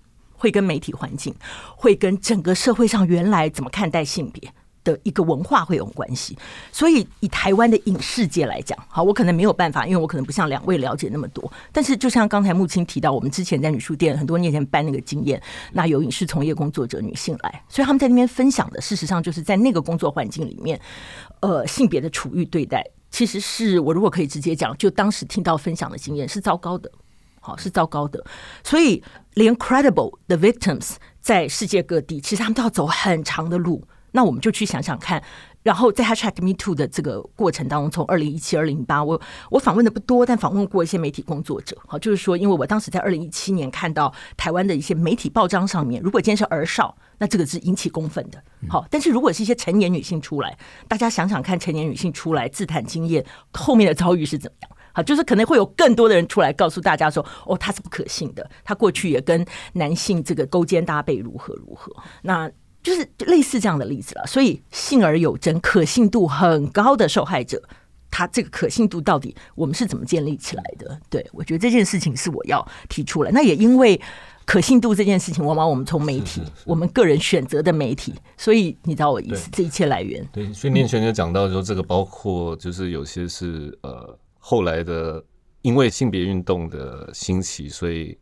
[0.45, 1.33] 会跟媒体环境，
[1.75, 4.53] 会跟整个社会上原来怎么看待性别
[4.83, 6.37] 的一个文化会有关系。
[6.71, 11.51] 所以以台湾的影视界来讲，好，我可能没有办法，因为我可能不像两位了解那么多。
[11.71, 15.41] 但是就像刚才木青提到，我们之前在女书店很多年前办那个经验，
[15.73, 20.79] 那有影视从业工作者女性来，所以他们在那边分享的，事实上就是在那个工作环境里面，
[21.39, 26.91] 呃，性别的处遇对待，其实是我如果可以直接讲，就当时听到分享的经验是糟糕的。
[27.45, 28.25] 好，是糟糕的，
[28.63, 29.03] 所以
[29.35, 33.87] 连 credible 的 victims 在世界各地，其实他们都要走很长的路。
[34.13, 35.21] 那我们就去想想看，
[35.61, 41.77] 然后在 hashtag Me Too 的这个过程当中，从二零一七、二零一八，我我访问的不多，但访问过一些媒体工作者。
[41.85, 48.41] 好，就是说，因为我当时在二零一七年看到台湾的一些媒体报章上面，如果今天是儿少，那这个是引起公愤的。
[48.69, 54.71] 好，但是如果是一些成年女性出来，大家想想看，成年女性出来自谈经验，后面的遭遇是怎么样？
[54.95, 62.49] 好，就是可能会有更多的人出来告诉大家说，哦，他是不可信的，他过去也跟男性这个勾肩搭背，如何如何，那
[62.81, 64.25] 就是类似这样的例子了。
[64.25, 67.61] 所以，信而有真、可信度很高的受害者，
[68.09, 70.97] 他这个可信度到底我们是怎么建立起来的？
[71.09, 73.31] 对，我觉得这件事情是我要提出来。
[73.31, 73.99] 那也因为
[74.45, 80.25] 可信度这件事情，往往我们从媒体，我们个人选择的媒体，所以你知道我意思，这一切来源。
[80.31, 84.17] 对，所以念泉就讲到说，这个包括就是有些是呃。
[84.47, 85.25] 后来的，
[85.63, 88.15] 因为性别运动的兴起，所以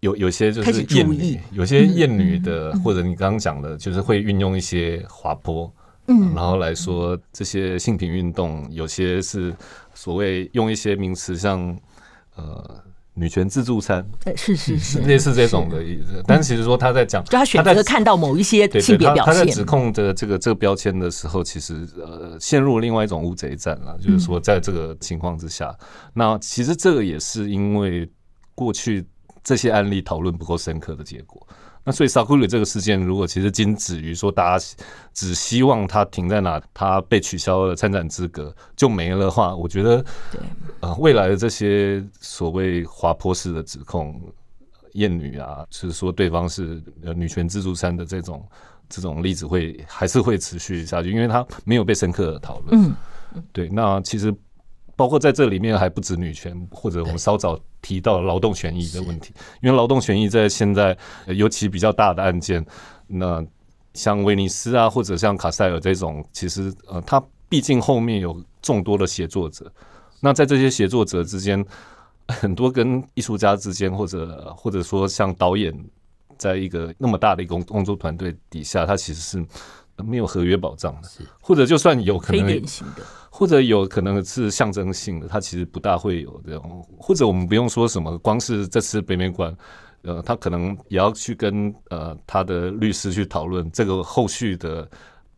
[0.00, 5.70] 有有些就是艳女，有些艳女的，或者你刚刚讲的，就是会运用一些滑坡，
[6.06, 9.54] 嗯，然后来说这些性平运动，有些是
[9.92, 11.78] 所谓用一些名词，像
[12.36, 12.85] 呃。
[13.18, 16.22] 女权自助餐，是是是，类似这种的意思。
[16.26, 23.96] 但其实说他在讲，就他选择看到某一些性别表现，他在指控的这个这个标签的时候，其实呃陷入另外一种乌贼战了。
[23.98, 25.74] 就是说，在这个情况之下，
[26.12, 28.06] 那其实这个也是因为
[28.54, 29.02] 过去
[29.42, 31.48] 这些案例讨论不够深刻的结果。
[31.86, 34.66] 那所以 Sakura 这个事件，如果其实仅止于说大家
[35.14, 40.04] 只希望他停在哪，他被取消了参展资格就没了的话，我觉得，
[40.80, 44.20] 呃，未来的这些所谓滑坡式的指控，
[44.94, 48.44] 厌女啊，是说对方是呃女权自助餐的这种
[48.88, 52.82] 这种例子会还是会持续下去，因为他没有被深刻的讨论。
[52.82, 54.34] 嗯，对，那其实。
[54.96, 59.32] 包括在这里面还不止女权，或者我们稍早提到劳动权益的问题，
[59.62, 62.64] 因为劳动权益在现在尤其比较大的案件，
[63.06, 63.44] 那
[63.92, 69.70] 像威尼斯啊，或者像卡塞尔这种，其实呃，它毕竟后面有众多的写作者，
[70.20, 71.64] 那在这些写作者之间，
[72.28, 75.72] 很多跟艺术家之间，或者或者说像导演，
[76.38, 79.46] 在一个那么大的一个工作团队底下，他其实是
[80.04, 81.08] 没有合约保障的，
[81.40, 82.62] 或者就算有可能。
[83.28, 89.54] 或者有可能是象征性的，它其实不大会有这种，或者我们不用说什么，光是这次北美馆，
[90.00, 94.88] 呃，他可能也要去跟呃他的律师去讨论这个后续的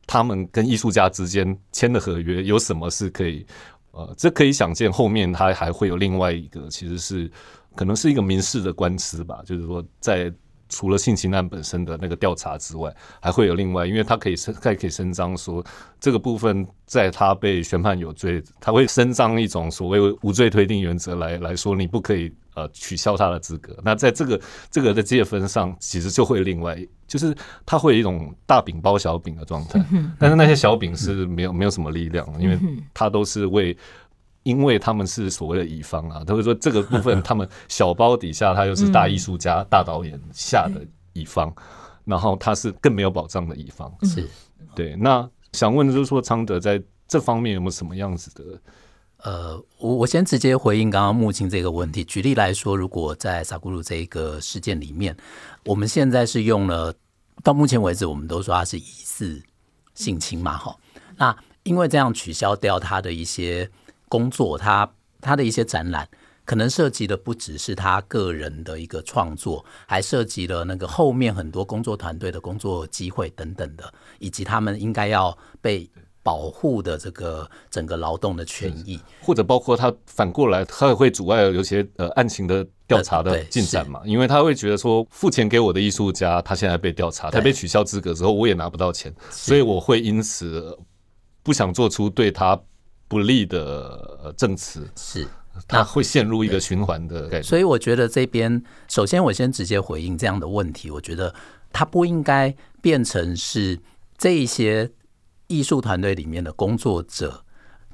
[0.06, 3.44] 他们跟艺术家之间签的合约有什么是可以，
[3.90, 7.28] 呃，这可以想见后面他还会有另外一个，其实是
[7.74, 10.32] 可能是一个民事的官司吧，就是说在。
[10.68, 15.64] 除了性侵案本身的那个调查之外，还会有另外，因为他可以伸，他可以伸张说
[16.00, 23.76] 这个部分，在他被宣判有罪，他会伸张一种所谓无罪推定原则来来说，你不可以呃取消他的资格。
[23.84, 26.76] 那在这个这个的界分上，其实就会另外，
[27.06, 29.84] 就是他会有一种大饼包小饼的状态，
[30.18, 32.58] 但是那些小饼是没有没有什么力量，因为
[32.92, 33.76] 他都是为。
[34.44, 40.80] 因为他们是所谓的乙方啊，他会说这个部分他们小包底下他又是大艺术家、大导演下的
[41.12, 41.54] 乙方，
[42.04, 43.92] 然后他是更没有保障的乙方。
[44.02, 44.26] 是
[44.74, 44.96] 对。
[44.96, 48.60] 那想问的就是说，昌德在这方面有没有什么样子的？
[49.18, 52.02] 呃，我我先直接回应刚刚木青这个问题。
[52.04, 55.14] 举例来说，如果在萨古鲁这一个事件里面，
[55.64, 56.94] 我们现在是用了
[57.42, 59.42] 到目前为止，我们都说他是疑似
[59.94, 60.74] 性侵嘛，哈。
[61.16, 63.70] 那因为这样取消掉他的一些。
[64.08, 64.90] 工作，他
[65.20, 66.08] 他的一些展览，
[66.44, 75.88] 可能涉及的不只是他个人的一个创作，还涉及了那个后面很多工作团队的工作机会等等的，以及他们应该要被
[76.22, 90.78] 保护的这个整个劳动的权益，或者包括他反过来，他也会阻碍有些呃案情的调查的进展嘛，因为他会觉得说，付钱给我的艺术家，他现在被调查，他被取消资格之后，我也拿不到钱，所以我会因此
[91.42, 92.60] 不想做出对他。
[93.08, 95.26] 不利的证词是，
[95.66, 97.42] 他会陷入一个循环的概念。
[97.42, 100.90] 所以我觉得这边，首先我先直接回应这样的问题。
[100.90, 101.34] 我觉得
[101.72, 103.80] 他不应该变成是
[104.16, 104.90] 这一些
[105.46, 107.42] 艺术团队里面的工作者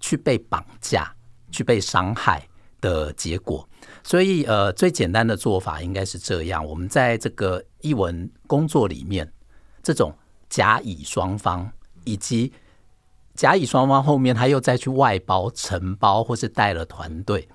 [0.00, 1.14] 去被绑架、
[1.50, 2.46] 去被伤害
[2.80, 3.68] 的结果。
[4.02, 9.32] 所以，呃，最简单的做法应该是这样：我们在这个译文工作里面，
[9.82, 10.12] 这种
[10.50, 11.72] 甲乙双方。
[12.06, 12.52] 以及
[13.34, 17.48] 甲乙双方后面他又再去外包、承包或是带了团队，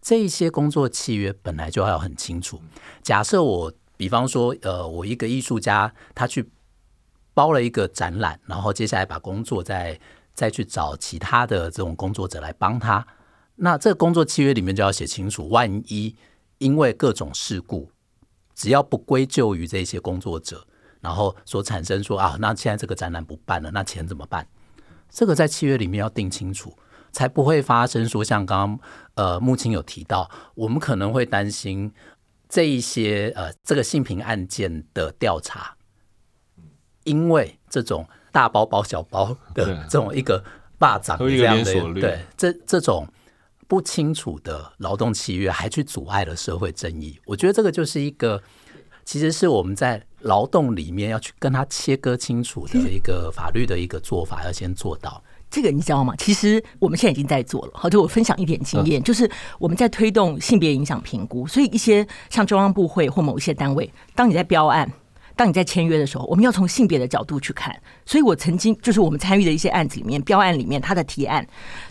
[0.00, 2.60] 这些工作契约本来就要很清楚。
[3.02, 6.50] 假设我比方说，呃，我一个艺术家他去
[7.34, 9.98] 包了一个展览，然后接下来把工作再
[10.34, 13.06] 再去找其他的这种工作者来帮他，
[13.54, 16.16] 那这个工作契约里面就要写清楚，万一
[16.58, 17.90] 因为各种事故，
[18.56, 20.66] 只要不归咎于这些工作者。
[21.00, 24.46] 然后所产生说啊，那现在这个展览不办了，那钱怎么办？
[25.12, 26.74] 这个在契约里面要定清楚，
[27.12, 28.80] 才不会发生说像刚刚
[29.14, 31.92] 呃木青有提到，我们可能会担心
[32.48, 35.76] 这一些呃这个性平案件的调查，
[37.04, 40.42] 因为这种大包包小包的这种一个
[40.78, 43.06] 霸掌这样的对这这种
[43.68, 48.42] 不清楚的劳动契约，还去阻碍了社会正义，我觉得这个就是一个。
[49.04, 56.14] 其实是我们在劳动里面要去跟他切割清楚的一个法律的一个做法，要先做到这个，你知道吗？
[56.16, 57.72] 其实我们现在已经在做了。
[57.74, 64.90] 好，就我分享一点经验，就是我们在推动性别影响评估，所以一些像中央部会或某一些单位，当你在标案、
[65.36, 67.78] 当你在签约的时候，我们要从性别的角度去看。
[68.06, 71.46] 所以我曾经就是我们参与的一些案子里面，标案里面他的提案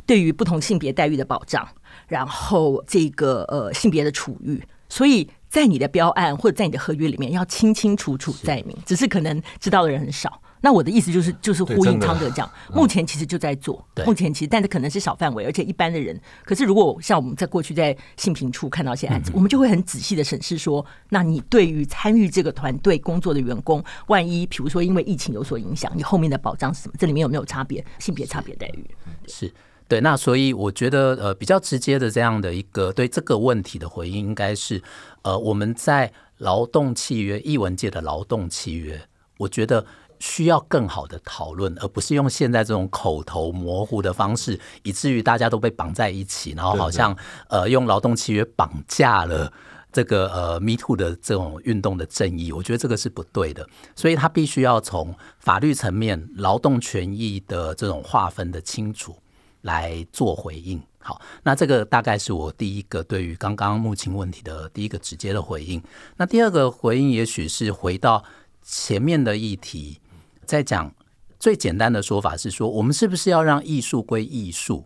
[0.06, 1.68] 对于不同性别待遇的保障，
[2.08, 5.30] 然后这个呃性别的处遇，所以。
[5.52, 10.42] 在你的标案或者在你的合约里面要清清楚楚载明，只是可能知道的人很少。
[10.62, 16.18] 那我的意思就是，就是呼应汤德讲，目前其实就在做，目前其实，但是可能是小范围，而且一般的人。
[16.46, 26.94] 可是如果像我们在过去在性平处看到一些案子，我们就会很仔细的审视说，那你对于参与这个团队工作的员工，万一比如说因为疫情有所影响，你后面的保障是什么？
[26.98, 27.84] 这里面有没有差别？
[28.00, 28.86] 性别差别待遇？
[29.28, 29.52] 是。
[29.92, 34.82] 对，那所以我觉得，呃，比较直接的这样的一个对这个问题的回应，应该是，
[35.24, 39.02] 呃，我们在劳动契约、艺文界的劳动契约，
[39.38, 39.86] 我觉得
[40.18, 47.14] 需要更好的讨论，而不是用现在这种口头模糊的方式，以至于大家都被绑在一起，然后好像
[47.50, 49.52] 呃用劳动契约绑架了
[49.92, 59.18] 这个呃 Me Too 的这种运动的正义，我觉得这个是不对的，所以他必须要从法律层面、劳动权益的这种划分的清楚。
[59.62, 60.82] 来做回应。
[61.04, 65.82] 好，那这个大概是我第一个对于刚刚木青问题的第一个直接的回应。
[66.16, 68.24] 那第二个回应，也许是回到
[68.62, 70.00] 前面的议题，
[70.46, 70.94] 在讲
[71.40, 74.86] 最简单的说法是说，我们是不是要让艺术归艺术，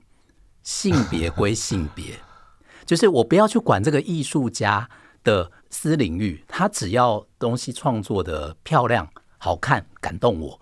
[0.64, 2.18] 性别归性别？
[2.86, 4.90] 就是我不要去管这个艺术家
[5.22, 9.06] 的私领域，他只要东西创作的漂亮、
[9.38, 10.62] 好看、感动我，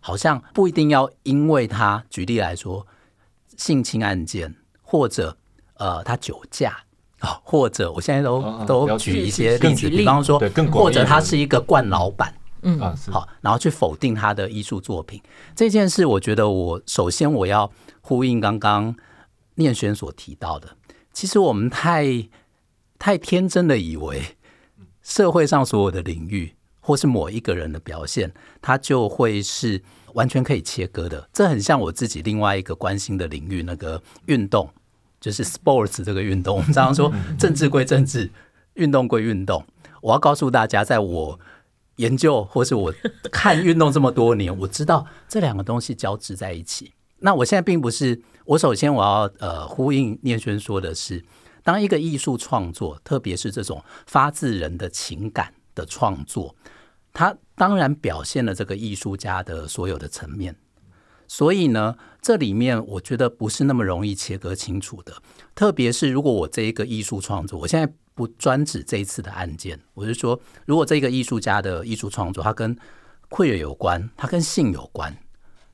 [0.00, 2.02] 好像不一定要因为他。
[2.08, 2.86] 举例来说。
[3.56, 5.36] 性侵案件，或者
[5.74, 6.76] 呃，他酒驾
[7.18, 10.38] 啊，或者我现在都都举一些例子，比方说，
[10.72, 12.80] 或者他是一个惯老板，嗯。
[12.80, 15.20] 啊，好，然后去否定他的艺术作品。
[15.54, 18.94] 这件事，我觉得我首先我要呼应刚刚
[19.56, 20.76] 念轩所提到的，
[21.12, 22.28] 其实我们太
[22.98, 24.22] 太天真的以为
[25.02, 29.82] 社会上所有的领域，或是某一个人的表现，他就会是。
[30.14, 34.68] 完全可以切割的，这很像我自己另外一个关心的领域，那个运动，
[35.20, 36.56] 就是 sports 这个运动。
[36.56, 38.30] 我们常常说政治归政治，
[38.74, 39.64] 运动归运动。
[40.00, 41.38] 我要告诉大家，在我
[41.96, 42.94] 研究或是我
[43.30, 46.92] 看运动这么多年，我知道这两个东西交织在一起。
[47.20, 51.24] 那我现在并不是，我首先我要呃呼应念轩说的是，
[51.62, 56.54] 当一个艺术创作，特别是这种发自人的情感的创作。
[57.14, 60.56] 他当然表现了这个艺术家的所有的层面，
[61.28, 65.22] 所以呢，这里面我觉得不是那么容易切割清楚的。
[65.54, 72.76] 特别是如果我这一个艺术创作，我现在不专指这一次的案件，我是说，如果这个艺术家的艺术创作，它跟
[73.30, 75.16] queer 有关，它跟性有关，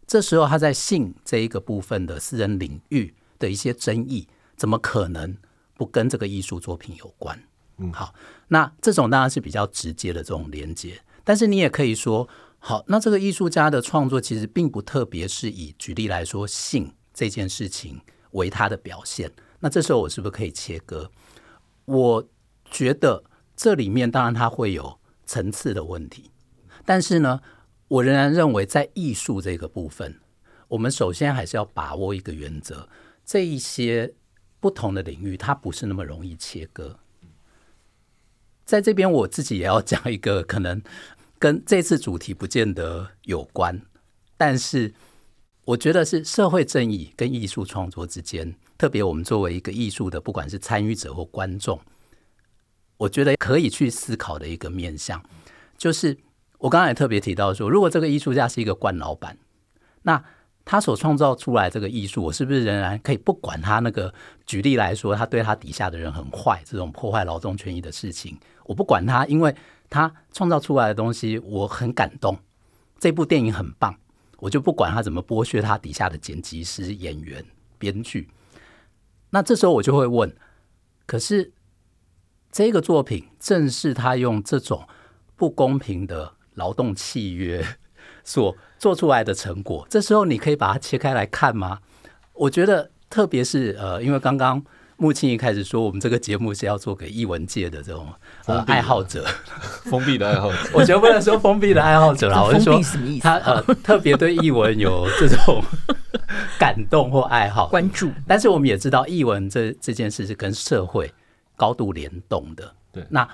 [0.07, 5.37] 这时候他在性这一个部分的私人领域的一些争议，怎么可能
[5.75, 7.43] 不跟这个艺术作品有关？
[7.79, 8.15] 嗯，好，
[8.49, 11.01] 那这种当然是比较直接的这种连接。
[11.31, 18.01] 但是你也可以说，好，那这个艺术家的创作其实并不特别，是以举例来说性这件事情
[18.33, 19.31] 为他的表现。
[19.61, 21.09] 那这时候我是不是可以切割？
[21.85, 22.29] 我
[22.69, 23.23] 觉得
[23.55, 26.33] 这里面当然它会有层次的问题，
[26.85, 27.41] 但是呢，
[27.87, 30.19] 我仍然认为在艺术这个部分，
[30.67, 32.89] 我们首先还是要把握一个原则：
[33.25, 34.15] 这一些
[34.59, 36.99] 不同的领域，它不是那么容易切割。
[38.65, 40.81] 在这边，我自己也要讲一个可能
[41.41, 43.81] 跟这次主题不见得有关，
[44.37, 44.93] 但是
[45.65, 51.81] 我觉得是社会正义跟艺术创作之间，特别我们作为一个艺术的，不管是参与者或观众，
[52.99, 55.25] 我觉得可以去思考的一个面向，
[55.79, 56.19] 就是
[56.59, 59.39] 我刚才也特别提到说，如果这个艺术家是一个惯老板，
[60.03, 60.23] 那
[60.67, 64.13] 他所创造出来这个艺术，我是不是仍然可以不管他那个？
[64.45, 68.37] 举例来说，他对他底下的人很坏，这种破坏劳动权益的事情，
[68.67, 69.55] 我不管他，因为
[69.91, 72.39] 他创造出来的东西我很感动，
[72.99, 73.97] 这部电影很棒，
[74.39, 77.45] 我就不管他怎么剥削他底下的剪辑师、演员、
[77.77, 78.31] 编剧。
[79.31, 80.35] 那这时候我就会问：
[81.07, 81.53] 可是
[82.51, 84.89] 这个作品正是他用这种
[85.37, 87.65] 不公平的劳动契约
[88.25, 91.81] 所做出来的成果，这时候你可以把它切开来看吗？
[92.35, 94.65] 我觉得，特别是呃，因为刚刚
[95.01, 98.07] 木青一开始说，我们这个节目是要做给艺文界的这种
[98.45, 99.25] 呃爱好者，
[99.85, 102.79] 封闭的爱好者， 我觉得不能说封闭的爱好者啦， 我是说
[103.21, 105.63] 他呃特别对艺文有这种
[106.59, 108.13] 感动或爱好关注。
[108.29, 111.13] 但是我们也知道，艺文这这件事是跟社会
[111.57, 112.73] 高度联动的。
[112.93, 113.29] 对，那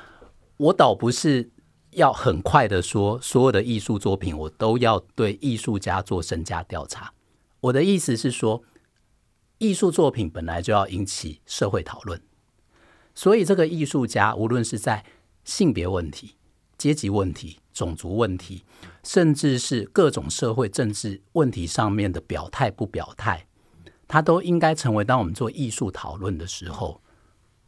[0.57, 1.51] 我倒不是。
[1.93, 7.11] 要很快的说，所有的艺术作品我都要对艺术家做身家调查。
[7.59, 8.63] 我的意思是说，
[9.59, 12.21] 艺术作品本来就要引起社会讨论，
[13.15, 15.05] 所以这个艺术家无论是在
[15.45, 16.35] 性别问题、
[16.77, 18.65] 阶级问题、种族问题，
[19.03, 23.47] 甚至是各种社会政治问题上面的表态不表态，
[24.07, 27.01] 他都应该成为当我们做艺术讨论的时候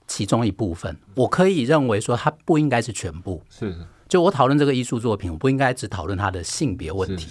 [0.07, 0.99] 其中一部分。
[1.15, 3.43] 我可以认为说，他不应该是全部。
[3.51, 3.87] 是。
[4.09, 7.29] 就我讨论这个艺术作品，我不应该只讨论他的性别问题，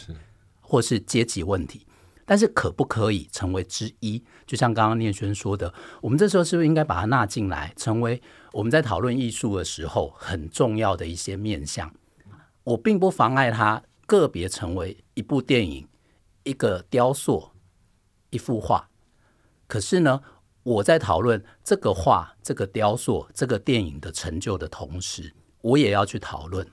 [0.61, 1.86] 或是阶级问题，
[2.27, 4.21] 但是可不可以成为之一？
[4.45, 8.21] 就像刚刚念轩说的，我们这时候是不是应该把它纳进来，成为
[8.51, 11.91] 我们在讨论艺术的时候很重要的一些面向？
[12.65, 15.87] 我并不妨碍它个别成为一部电影、
[16.43, 17.51] 一个雕塑、
[18.29, 18.89] 一幅画，
[19.65, 20.21] 可是呢，
[20.63, 25.33] 我在讨论这个画、这个雕塑、这个电影的成就的同时。
[25.61, 26.65] 我也要去讨论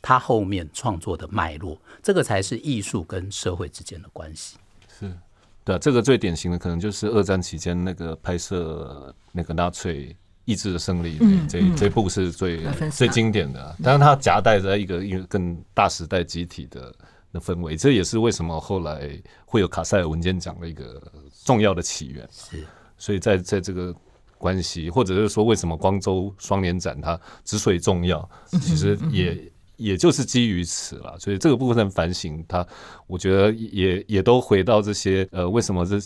[0.00, 4.56] 它后面创作的脉络，这个才是艺术跟社会之间的关系。
[5.00, 5.18] 是，
[5.64, 13.76] 对啊，这个最典型的可能就是二战期间那个拍摄那个纳粹意志的胜利，嗯、这、嗯、这部是最最经典的。
[13.82, 16.94] 但是它夹带着一个一个更大时代集体的
[17.32, 19.10] 的氛围，这也是为什么后来
[19.44, 21.02] 会有卡塞尔文件奖的一个
[21.44, 22.28] 重要的起源。
[22.30, 22.64] 是，
[22.98, 23.94] 所以在在这个。
[24.40, 29.49] 关系，或者是说，为什么光州双年展它之所以重要，其实也
[29.80, 31.18] 也就是基于此了。
[31.18, 32.64] 所以这个部分反省，它
[33.06, 35.98] 我觉得也也都回到这些呃，为什么这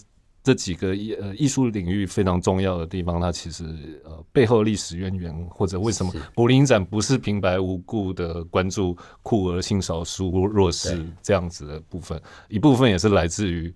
[0.43, 3.65] 这几个艺呃艺术领域非常重要的地方，它其实
[4.05, 13.75] 呃背后历史渊源，或者为什么柏林展不是平白无故的关注酷儿、性少数、弱势这样子的部分，一部分也是来自于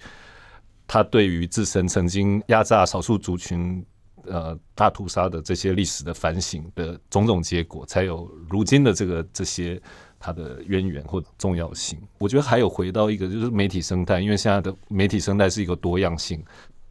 [0.87, 3.85] 他对于自身曾经压榨少数族群。
[4.31, 9.81] 呃，大屠杀的这些历史的反省的种种结果，才有如今的这个这些
[10.21, 11.99] 它的渊源或重要性。
[12.19, 16.45] 我觉得还有回到一个就是媒体生态，因为现在的媒体生态是一个多样性，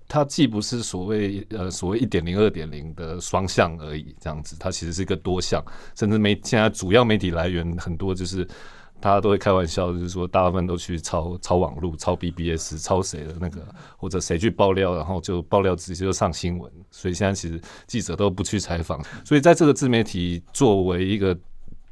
[0.08, 5.64] 它既不是所谓呃所谓一点零二点零的双向而已，这样子，它其实是一个多项，
[5.96, 8.48] 甚至媒现在主要媒体来源很多就是。
[9.00, 13.64] 大家都会开玩笑，就是说大部分都去抄抄网路、抄 BBS、抄谁的那个，
[13.95, 16.72] 或者谁去爆料，然后就爆料直接就上新闻。
[16.89, 19.00] 所以现在其实记者都不去采访。
[19.24, 21.38] 所以在这个自媒体作为一个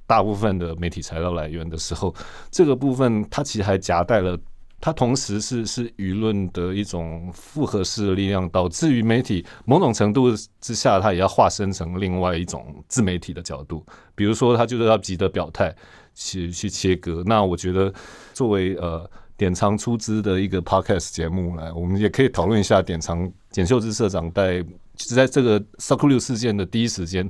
[0.08, 2.14] 大部分的媒体材料来源的时候，
[2.50, 4.38] 这个部分它其实还夹带了，
[4.86, 10.28] 它同时是是舆论的一种复合式的力量，导致于媒体某种程度
[10.62, 13.84] 之下，它也要化身成另外一种自媒体的角度。
[14.14, 15.76] 比如说，它就是要急着表态。
[16.18, 17.94] 去去切割，那我觉得
[18.34, 19.06] 作为呃
[19.36, 24.62] 典藏出资的一个 podcast 节目来，我们也可以讨论一下典藏简秀枝社长在
[24.96, 27.30] 就是在这个 SAKURYU 事件的第一时间，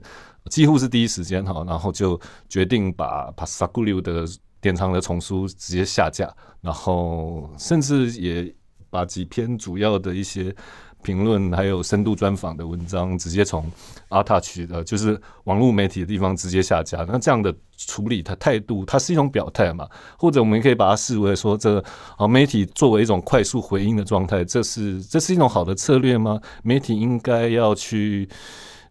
[0.52, 4.24] 几乎是第一时间哈，然后就决定把把 SAKURYU 的
[4.66, 6.28] 典藏的丛书直接下架，
[6.60, 8.52] 然后甚至也
[8.90, 10.56] 把几篇主要的一些。
[11.04, 13.72] 评论还有深度专访的文章，直接从
[14.10, 17.06] ARTouch 的，就是网络媒体的地方直接下架。
[17.08, 19.88] 那这样的处理，它态度，它是一种表态嘛？
[20.18, 21.80] 或者我们可以把它视为说，这
[22.18, 26.42] 啊媒体作为一种快速回应的状态，这是这是一种好的策略吗？
[26.64, 28.28] 媒体应该要去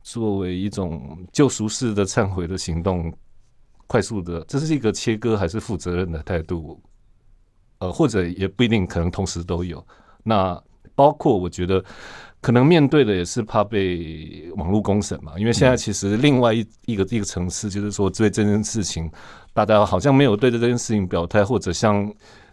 [0.05, 3.13] 作为一种救赎式的忏悔的行动，
[3.87, 6.81] 快速的，这是一个切割还是负责任的态度？
[7.79, 9.85] 呃，或者也不一定，可能同时都有。
[10.23, 10.63] 那。
[10.97, 11.85] 包括我觉得
[12.41, 19.11] 可能面对的也是怕被网络公审嘛，因为现在其实另外一一个一个层次就是说，对这件事情，
[19.53, 22.09] 大家好像没有对着这件事情表态，或者像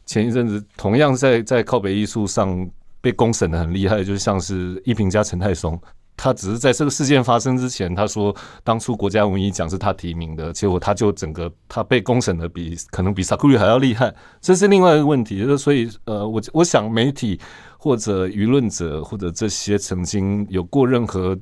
[0.07, 2.67] 前一阵子同样在在靠北艺术上
[2.99, 5.79] 被公审的很厉害，就像是艺评家陈太松，
[6.17, 15.39] 他只是在这个事件发生之前，他说当初国家文艺奖是他提名的，结果他就整个他被公审的比可能比萨库里还要厉害，这是另外一个问题。
[15.39, 17.39] 就是所以呃，我我想媒体
[17.77, 21.37] 或者舆论者或者这些曾经有过任何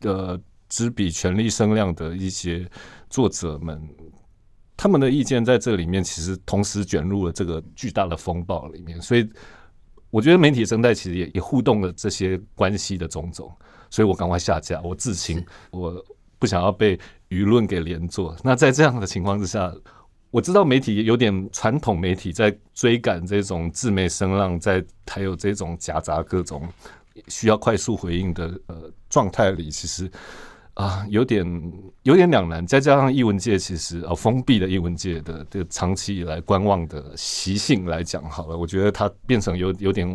[0.00, 2.68] 的执笔权力声量的一些
[3.08, 3.80] 作者们。
[4.78, 9.26] 他们的意见在这里面其实同时卷入了这个巨大的风暴里面，所以
[10.16, 13.54] 我觉得媒体生态其实也也互动了这些关系的种种，
[13.90, 16.02] 所以我赶快下架，我自清，我
[16.38, 16.98] 不想要被
[17.28, 18.34] 舆论给连坐。
[18.42, 19.70] 那在这样的情况之下，
[20.30, 26.66] 我知道媒体有点传统媒体在追赶这种自媒声浪，在还有这种夹杂各种
[27.28, 30.10] 需要快速回应的呃状态里，其实。
[30.76, 31.72] 啊，有点
[32.02, 40.06] 有点两难，再加上艺文界其实呃、啊、封闭的艺文界的这个长期以来观望的习性来讲，好了，我觉得它变成有有点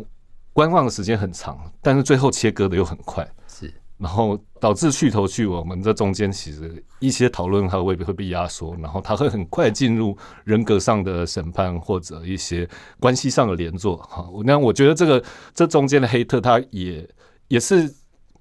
[0.53, 13.97] 观望的时间很长，但是最后切割的又很快，是，然后导致去头去尾，我们这中间其实一些讨论它未必会被压缩，然后它会很快进入人格上的审判或者一些关系上的连坐。
[13.97, 15.24] 哈，那我觉得这个
[15.55, 17.09] 这中间的黑特，它也
[17.47, 17.91] 也是。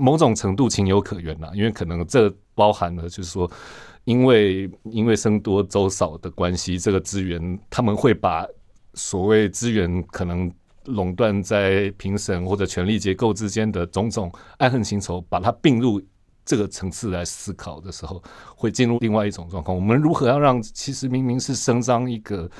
[0.01, 3.51] 某种程度情有可原呐，因为可能这包含了，就是说，
[4.05, 8.47] 因为因为僧多粥少的关系，这个资源他们会把
[8.95, 10.51] 所谓资源可能
[10.87, 16.03] 垄断在评审或者权力结构之间的种种爱恨情仇，把它并入
[16.45, 18.23] 这个层次来思考的时候，
[18.57, 19.77] 会进入另外一种状况。
[19.77, 22.51] 我们如何要让其实明明是伸张一个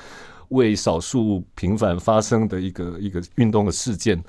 [0.49, 4.23] 为少数平凡发生的一个一个运动的事件？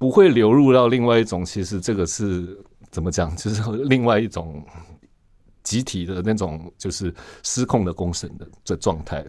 [0.00, 2.58] 不会流入到另外一种，其实这个是
[2.90, 3.36] 怎么讲？
[3.36, 4.64] 就是另外一种
[5.62, 9.22] 集体的那种，就是失控的公审的这状态。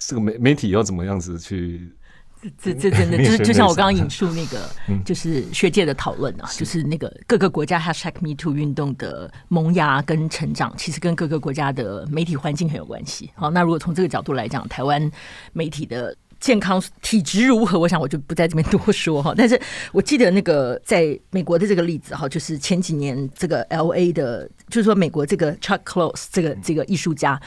[0.00, 1.94] 这个媒媒体要怎么样子去？
[2.58, 4.68] 这这真的就是就像我刚刚引述那个，
[5.04, 13.30] 就是学界的讨论啊，就是那个各个国家 Hashtag Me Too 运动的萌芽跟成长，其实跟各个国家的媒体环境很有关系。
[13.36, 15.08] 好，那如果从这个角度来讲，台湾
[15.52, 16.16] 媒体的。
[16.44, 17.78] 健康体质如何？
[17.78, 19.32] 我想我就不在这边多说哈。
[19.34, 19.58] 但是
[19.92, 24.12] 我记得那个在美国的这个例子哈，就是前几年这个 L.A.
[24.12, 27.40] 的，就是说美国这个 Chuck Close 这个这个艺术家。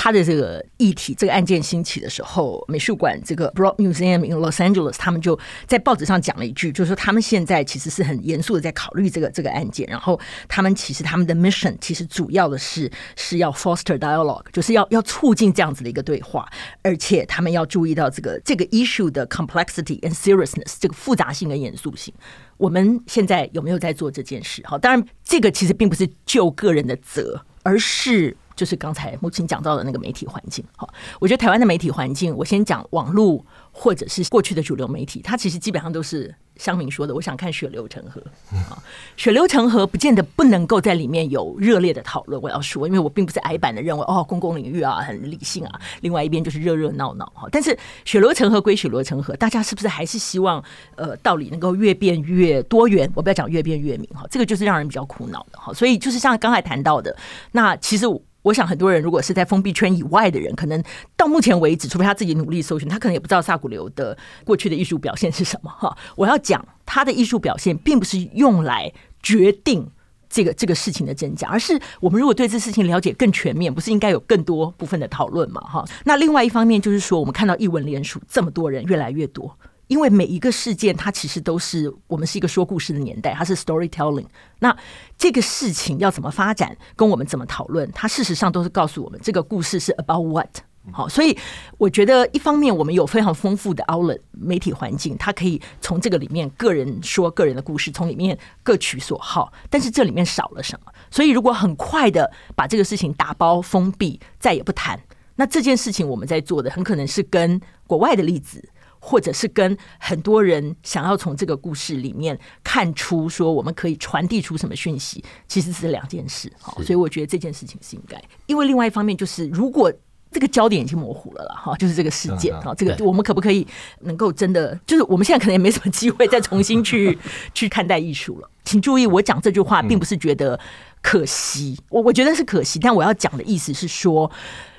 [0.00, 5.36] 他的这个议题，这个案件兴起的时候，美术馆这个 Broad Museum in Los Angeles，他们就
[5.66, 16.48] 在报纸上讲了一句，就是说他们现在其实是很严肃的在考虑这个这个案件，然后他们其实他们的 mission 其实主要的是是要 foster dialogue，就是要要促进这样子的一个对话，
[16.82, 22.12] 而且他们要注意到这个这个 issue 的 complexity and seriousness，这个复杂性跟严肃性。
[22.56, 24.62] 我们现在有没有在做这件事？
[24.66, 28.36] 好，当然这个其实并不是就个人的责，而是。
[28.56, 38.76] 就是刚才母亲讲到的那个媒体环境，好，我觉得台湾的媒体环境，我先讲网络或者是过去的主流媒体，它其实基本上都是乡民说的，我想看血流成河啊，
[39.16, 42.40] 血流成河不见得不能够在里面有热烈的讨论。
[42.42, 47.48] 我要说，因为我并不是矮板的认为哦，公共领域啊很理性啊，另外一边就是热热闹闹哈。
[47.50, 50.62] 但是血流成河归血流成河，大家是不是还是希望
[50.96, 53.10] 呃道理能够越变越多元？
[53.14, 55.72] 我不要讲越变越明哈，这个就是让人比较苦恼的哈。
[55.72, 57.16] 所以就是像刚才谈到的，
[57.52, 58.06] 那其实。
[58.42, 60.82] 我想很多人如果是在封闭圈以外的人，可能
[61.16, 65.70] 到目前为止，除非他自己努力搜寻，他可能也不知道萨古流的过去的艺术表现是什么。
[65.76, 69.86] 哈，我要讲他的艺术表现，并不是用来决定
[70.30, 75.60] 这个这个事情的真假，而是我们如果对这事情了解更全面，不是应该有更多部分的讨论嘛？
[75.60, 79.58] 哈，那另外一方面就是说，我们看到艺文联署这么多人越来越多。
[79.88, 84.26] 因为每一个事件，它其实都是我们是一个说故事的年代，它是 storytelling。
[84.60, 84.74] 那
[85.16, 90.58] 这个事情要怎么发展，跟我们怎么讨论，它事实上都是告诉我们这个故事是 about what。
[90.90, 91.36] 好，所以
[91.76, 99.52] 我觉得一方面我们有非常丰富的 outlet 媒体环境，它可以从这个里面个人说个人的故事，从里面各取所好。
[99.68, 100.92] 但是这里面少了什么？
[101.10, 104.98] 所以如果很快的把这个事情打包封闭，再也不谈，
[105.36, 108.66] 那这件事情我们在做的很可能是跟国外的例子。
[109.00, 116.52] 或者是跟很多人想要从这个故事里面看出说我们可以传递出什么讯息，其实是两件事。
[116.60, 118.20] 好，所以我觉得这件事情是应该。
[118.46, 119.92] 因为另外一方面就是，如果
[120.30, 123.66] 这个焦点已经模糊了了哈，就是这个事件哈，这个我们可不可以
[124.00, 127.18] 能够真的，就是我们现在可能也没什么机会再重新去
[127.54, 128.50] 去看待艺术了。
[128.64, 130.58] 请注意，我讲这句话并不是觉得
[131.00, 134.30] 可惜，我我觉得是可惜，但我要讲的意思是说，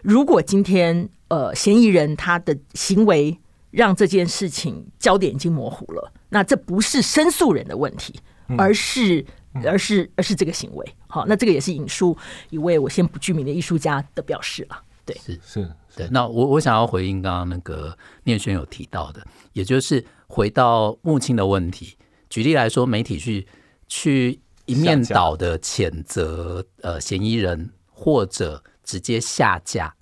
[0.03, 3.39] 如果今天呃嫌疑人他的行为。
[3.71, 8.19] 让这件事情焦点已经模糊了，那这不是申诉人的问题，
[8.57, 9.25] 而是
[9.63, 10.95] 而是而是这个行为。
[11.07, 12.17] 好，那这个也是引述
[12.49, 14.83] 一位我先不具名的艺术家的表示了。
[15.05, 16.07] 对，是是，对。
[16.11, 21.97] 那我我想要回应刚刚那个念轩有提到的，也就是回到木青的问题。
[22.29, 23.47] 举例来说，媒体去
[23.87, 29.95] 去一面倒的谴责呃嫌疑人，或者直接下架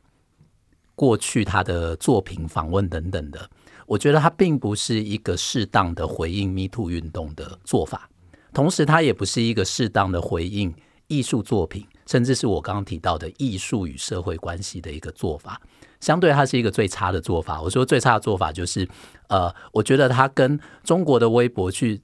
[0.94, 3.50] 过去他的作品、访问等等的，
[3.88, 8.08] 我觉得它并不是一个适当的回应 Me Too 运动的做法，
[8.54, 10.76] 同时它也不是一个适当的回应
[11.08, 15.60] 艺术作品，甚至是我刚刚提到的艺术与社会关系的一个做法。
[16.00, 17.60] 相对，它是一个最差的做法。
[17.62, 18.88] 我说最差的做法就是，
[19.30, 22.02] 呃，我觉得它跟中国的微博去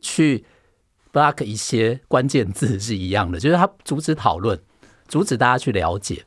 [0.00, 0.44] 去
[1.12, 4.58] block 一些关键字是一样的，就是它阻止讨论，
[5.08, 6.24] 阻止大家去了解。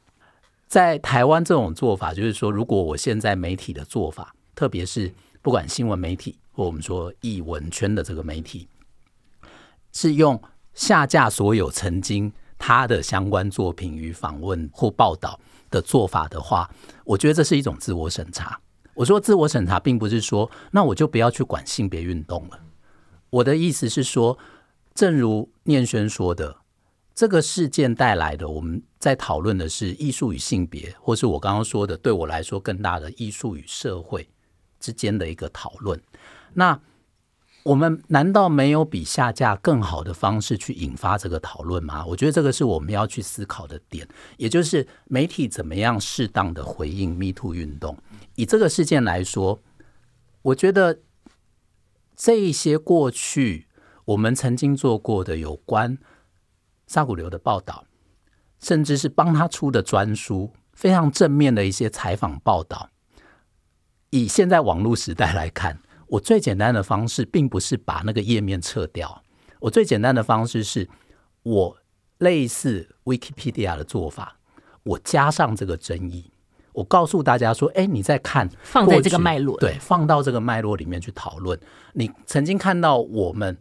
[0.68, 8.68] 在台湾这种做法，就是说，如果我现在媒体的做法，特别是不管新闻媒体或我们说艺文圈的这个媒体，
[9.92, 10.42] 是用
[10.74, 15.40] 下架所有曾经他的相关作品与访问或报道
[15.70, 16.70] 的做法的话，
[17.06, 18.60] 我觉得这是一种自我审查。
[18.94, 22.60] 我说自我审查，并不是说那我就不要去管性别运动了。
[23.30, 24.38] 我的意思是说，
[24.94, 26.58] 正如念轩说的，
[27.16, 34.30] 这个事件带来的，我们在讨论的是艺术与性别，或是我刚刚说的，对我来说更大的艺术与社会
[34.82, 35.98] 之间的一个讨论。
[36.54, 36.78] 那
[37.64, 42.04] 我们难道没有比下架更好的方式去引发这个讨论吗？
[42.08, 44.08] 我觉得这个是我们要去思考的点，
[44.38, 47.96] 也就是媒体怎么样适当的回应 Me Too 运动。
[48.34, 49.60] 以这个事件来说，
[50.42, 51.02] 我觉得
[52.16, 53.68] 这一些过去
[54.06, 55.98] 我们曾经做过的有关
[56.88, 57.86] 萨古流的报道，
[58.60, 62.90] 甚至是帮他出的专书，非常正面的一些采访报道，
[64.12, 65.82] 以现在网络时代来看。
[66.12, 69.24] 我最简单的方式，并不是把那个页面撤掉。
[69.62, 70.90] 我最简单的方式是，
[71.44, 71.78] 我
[72.18, 74.38] 类似 Wikipedia 的做法，
[74.84, 76.30] 我加上这个争议，
[76.74, 81.58] 我告诉大家说：“哎，你在看，放在这个脉络，对，放到这个脉络里面去讨论。
[81.94, 83.58] 你曾经看到我们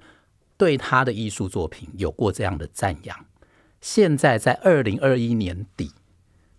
[0.56, 3.16] 对他的艺术作品有过这样的赞扬，
[3.80, 5.92] 现在在二零二一年底，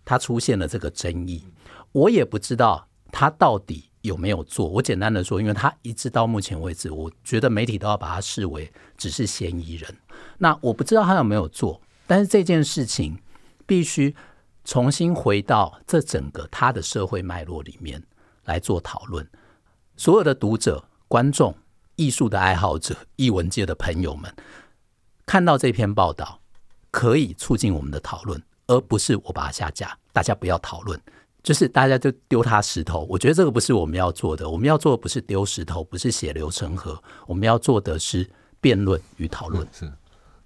[0.05, 1.43] 他出现了这个争议，
[1.91, 4.67] 我也不知道他到底。”有没有做？
[4.67, 9.95] 我简单的说，因为他一直到目前为止，我觉得媒体都要把他视为只是嫌疑人。
[10.39, 13.19] 那我不知道他有没有做，但是这件事情
[13.67, 14.15] 必须
[14.65, 18.01] 重新回到这整个他的社会脉络里面
[18.45, 19.29] 来做讨论。
[19.95, 21.55] 所有的读者、观众、
[21.95, 24.33] 艺术的爱好者、艺文界的朋友们，
[25.27, 26.41] 看到这篇报道，
[26.89, 29.95] 可以促进我们的讨论，而不是我把它下架。
[30.11, 30.99] 大家不要讨论。
[31.43, 34.47] 就是大家就丢他石头，我觉得这个不是我们要做的。
[34.47, 37.01] 我们要做的不是丢石头，不是血流成河。
[37.25, 38.29] 我们要做的是
[38.59, 39.67] 辩论与讨论。
[39.71, 39.91] 是，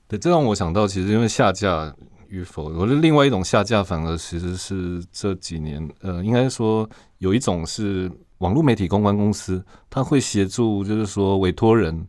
[0.07, 1.93] 对，这让我想到，其实因为下架
[2.29, 12.07] 与否，我觉得另外一种下架，反而其实是这几年，呃，应该说有一种是网络媒体公关公司，他会协助，就是说委托人，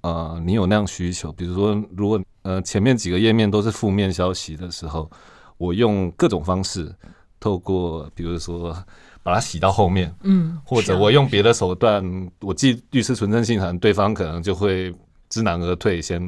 [0.00, 5.08] 呃，你有那样需求，比如说，如果呃前面几个页面都是负面消息的时候，
[5.56, 6.92] 我用各种方式。
[7.40, 8.76] 透过比如说
[9.22, 12.02] 把它洗到后面，嗯，或者我用别的手段，
[12.40, 14.94] 我寄律师存证信函，对方可能就会
[15.28, 16.20] 知难而退，先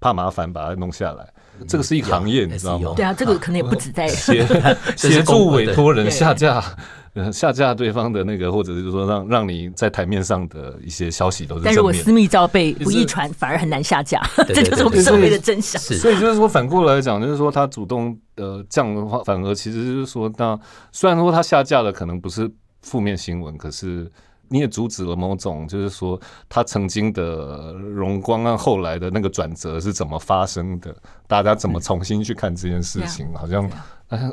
[0.00, 1.26] 怕麻烦把它弄下来。
[1.66, 2.92] 这个是一个行业，你知道吗？
[2.94, 4.46] 对啊，这个可能也不止在 协
[4.96, 6.62] 协助委托人下架。
[7.32, 11.62] 下架对方的那个，或者是说让让你在台面上的一些消息都是。
[11.64, 15.80] 但如果私密照被不易传，反而很难下架，这就是我们社会的真相。
[15.82, 20.58] 所以就是说，反过来讲，就是说他主动呃这样的话，反而其实就是说，那
[20.90, 24.10] 虽然说它下架了可能不是负面新闻，可是
[24.48, 26.18] 你也阻止了某种，就是说
[26.48, 33.70] 他曾经的荣光啊，后来的那个转折是怎么发生的，大家怎么重新去看这件事情，好像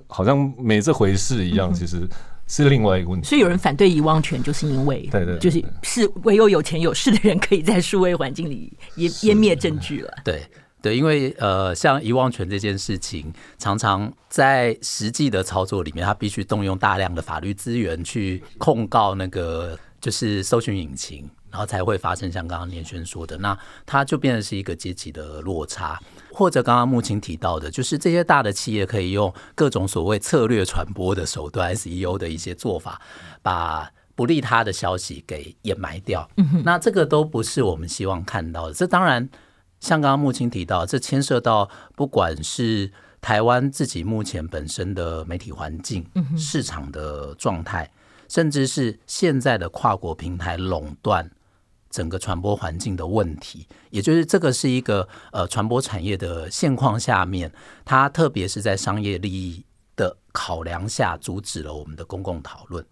[0.07, 2.07] 好像没这回事一样，其实。
[2.47, 10.13] 是另外一个问题，所以有人反对遗忘权，就是因为对对，就是是唯有有钱有势的人可以在数位环境里湮湮灭证据了。
[10.23, 10.43] 对
[10.86, 21.27] 对，因为呃，像遗忘权这件事情，常常在实际的操作里面，他必须动用大量的法律资源去控告那个就是搜寻引擎。
[21.49, 25.97] 然后才会发生像刚刚念轩说的，那它就变成是一个阶级的落差，
[26.33, 33.01] 或者刚刚木青提到的，就是这些大的企业可以用各种所谓策略传播的手段，SEO 的一些做法，
[33.41, 36.29] 把不利他的消息给掩埋掉。
[36.65, 38.73] 那这个都不是我们希望看到的。
[38.73, 39.29] 这当然，
[39.86, 46.03] 像刚刚木青提到，这牵涉到不管是台湾自己目前本身的媒体环境、
[46.36, 47.91] 市场的状态，
[48.27, 51.29] 甚至是现在的跨国平台垄断。
[51.91, 57.49] 整个传播环境的问题，也就是这个是一个呃传播产业的现况下面，
[57.86, 59.63] 它特别是在商业利益
[59.95, 62.83] 的考量下，阻止了我们的公共讨论。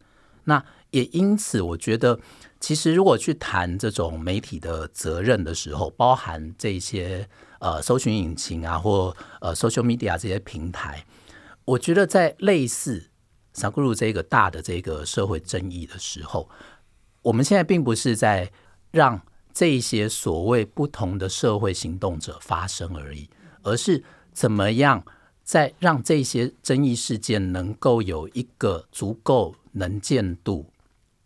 [0.46, 2.18] 那也因此，我觉得
[2.64, 7.28] 其实如果去谈这种媒体的责任的时候，包含这些
[7.60, 11.06] 呃搜寻引擎啊，或呃 social media 这些平台，
[11.66, 13.10] 我觉得在类似
[13.54, 16.50] Sadhguru 这个大的这个社会争议的时候，
[17.22, 18.50] 我们现在并不是在
[18.92, 19.22] 让
[19.54, 23.30] 这些所谓不同的社会行动者发生而已，
[23.64, 24.02] 而是
[24.32, 25.04] 怎么样
[25.44, 30.68] 在让这些争议事件能够有一个足够能见度，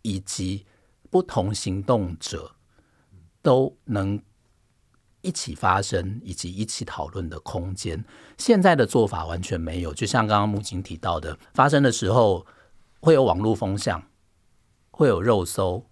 [0.02, 0.66] 以及
[1.10, 2.54] 不同行动者
[3.42, 4.22] 都能
[5.20, 8.04] 一起发生以及一起讨论的空间。
[8.36, 12.46] 现在的做法完全没有，就像刚刚木青提到的，发生的时候
[13.00, 14.02] 会有网络风向，
[14.90, 15.86] 会有肉搜，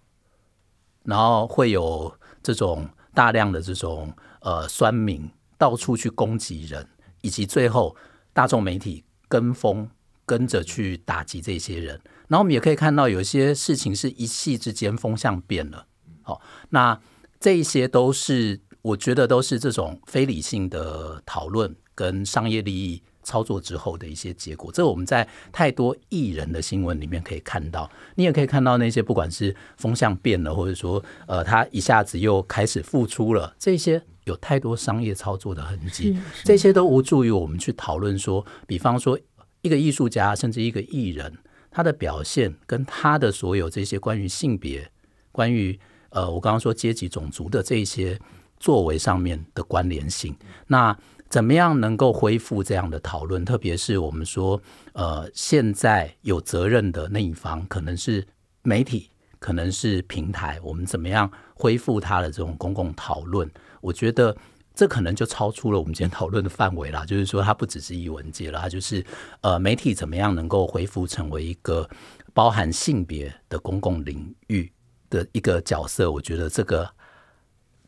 [1.03, 2.17] 然后会有。
[2.43, 6.87] 这种大量的这种呃酸民到处去攻击人，
[7.19, 7.93] 以及最后
[8.31, 9.89] 大众媒体跟风
[10.25, 15.87] 跟着去打击这些人，然后我们也可以看到有些事情是一夕之间风向变了。
[16.21, 16.99] 好，那
[17.39, 23.01] 这一些都是我觉得都是这种非理性的讨论跟商业利益。
[23.23, 27.91] 操作之后的一些结果，这我们在太多艺人的新闻里面可以看到。
[28.15, 39.19] 你也可以看到那些不管是风向变了，或者说呃，他一下子又开始付出了，这些有太多商业操作的痕迹，这些都无助于我们去讨论说，比方说
[39.61, 41.37] 一个艺术家甚至一个艺人，
[41.77, 44.89] 他的表现跟他的所有这些关于性别、
[45.31, 48.19] 关于呃，我刚刚说阶级、种族的这些
[48.59, 50.97] 作为上面的关联性，那。
[51.29, 53.43] 怎么样能够恢复这样的讨论？
[53.43, 54.61] 特别是我们说，
[54.93, 58.25] 呃，现在有责任的那一方可能是
[58.63, 60.57] 媒体，可能是平台。
[60.63, 63.51] 我们怎么样恢复他的这种公共讨论？
[63.81, 64.37] 我觉得
[64.77, 67.03] 这可能就超出了我们今天讨论的范围啦。
[67.03, 69.03] 就是说，它不只是艺文界了，它就是
[69.41, 71.89] 呃，媒体怎么样能够恢复成为一个
[72.33, 74.71] 包含性别的公共领域
[75.09, 76.11] 的一个角色？
[76.11, 76.87] 我觉得这个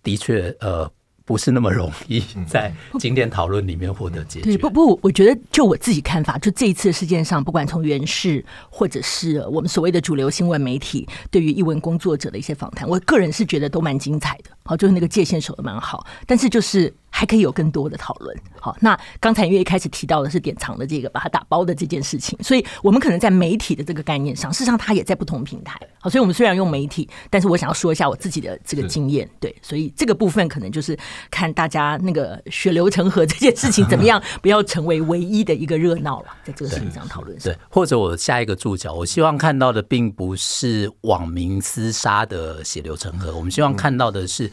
[0.01, 0.91] 的确呃。
[1.29, 4.45] 不是那么容易 在今天讨论里面获得解决。
[4.45, 14.49] 对，不不，我觉得就我自己看法，就这一次事件上，不管从原视或者是我们所谓的主流新闻媒体对于译文工作者的一些访谈，我个人是觉得都蛮精彩的。
[14.63, 16.91] 好，就是那个界限守的蛮好，但是就是。
[17.09, 18.35] 还可以有更多的讨论。
[18.59, 25.79] 好，那刚才因为一开始提到的是典藏的这个把它打包的这件事情，所以我们可能在媒体的这个概念上，事实上它也在不同平台。
[25.99, 29.29] 好，所以我们虽然用媒体，但是我想要说一下我自己的这个经验。
[29.39, 30.97] 对，所以这个部分可能就是
[31.29, 37.51] 看大家那个血流成河这件事情怎么样， 不要成为唯一的一个热闹了，在这个事情上讨论上。
[37.51, 44.51] 对，或者我下一个注脚，我希望看到的并不是网民厮杀的血流成河，我们希望看到的是。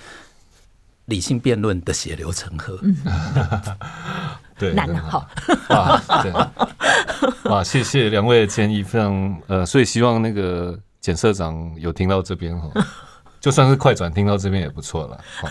[1.07, 2.97] 理性辩论的血流成河， 嗯，
[4.59, 5.29] 对，难了，好，
[5.71, 12.71] 哇，对，哇，谢谢两位的建议，非常呃，所以希望那个简社长有听到这边哈，
[13.41, 15.49] 就算是快转听到这边也不错了，好，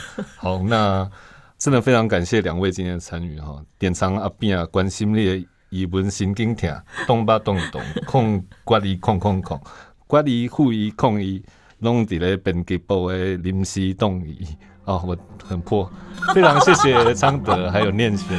[0.57, 1.09] 好，那
[1.57, 6.69] 真的非常感谢两位今天的参与哈，典藏阿扁啊，关心你的艺文神经痛，
[7.07, 9.61] 动吧动动，控管理控控控，
[10.05, 11.41] 管理护理控医，
[11.79, 14.45] 拢伫咧编辑部的临时动议。
[14.85, 15.17] 哦，我
[15.47, 15.89] 很破，
[16.33, 18.35] 非常谢谢昌德还有念瑄，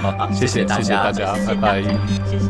[0.00, 2.48] 好，谢谢谢谢大家，拜拜，谢谢。